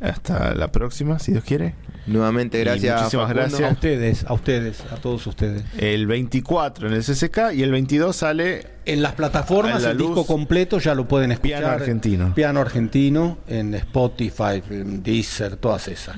[0.00, 1.74] Hasta la próxima, si Dios quiere.
[2.06, 2.98] Nuevamente, Y gracias.
[3.00, 3.42] muchísimas Facundo.
[3.42, 3.72] A gracias.
[3.72, 5.62] ustedes, a ustedes, a todos ustedes.
[5.78, 10.08] El 24 en el CCK y el 22 sale En las plataformas, la el luz.
[10.08, 11.60] disco completo ya lo pueden escuchar.
[11.60, 12.34] Piano Argentino.
[12.34, 16.16] Piano argentino, en Spotify, en Deezer, todas esas.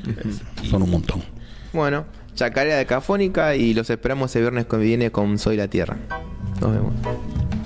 [0.68, 1.22] Son un montón.
[1.72, 5.96] Bueno, Chacarera de Cafónica y los esperamos el viernes que viene con Soy la Tierra.
[6.60, 6.94] Nos vemos.
[7.02, 7.65] tal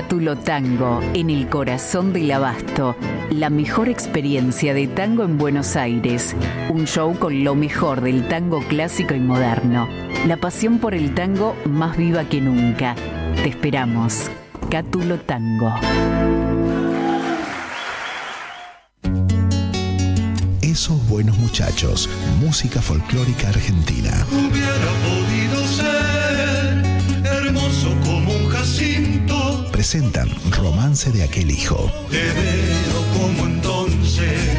[0.00, 2.96] Cátulo Tango, en el corazón del abasto.
[3.28, 6.34] La mejor experiencia de tango en Buenos Aires.
[6.70, 9.86] Un show con lo mejor del tango clásico y moderno.
[10.26, 12.94] La pasión por el tango más viva que nunca.
[13.42, 14.30] Te esperamos.
[14.70, 15.74] Cátulo Tango.
[20.62, 22.08] Esos buenos muchachos.
[22.40, 24.26] Música folclórica argentina.
[29.80, 31.90] Presentan Romance de aquel hijo.
[32.10, 34.58] Te veo como entonces,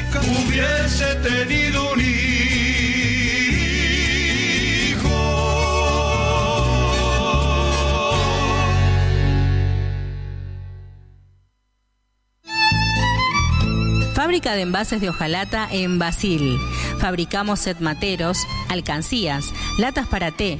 [0.46, 2.87] Hubiese tenido un hijo.
[14.38, 16.60] Fábrica de envases de hojalata en Basil.
[17.00, 18.38] Fabricamos set materos,
[18.70, 20.60] alcancías, latas para té,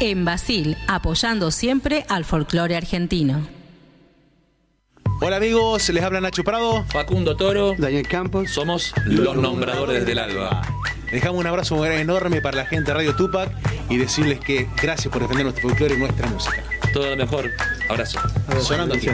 [0.00, 3.48] En Basil, apoyando siempre al folclore argentino.
[5.20, 6.84] Hola amigos, les habla Nacho Prado.
[6.84, 7.74] Facundo Toro.
[7.76, 8.52] Daniel Campos.
[8.52, 10.62] Somos los nombradores del alba.
[11.10, 13.50] Dejamos un abrazo enorme para la gente de Radio Tupac
[13.90, 16.62] y decirles que gracias por defender nuestro folclore y nuestra música.
[16.92, 17.50] Todo lo mejor.
[17.88, 18.20] Abrazo.
[18.60, 19.08] Sonando aquí.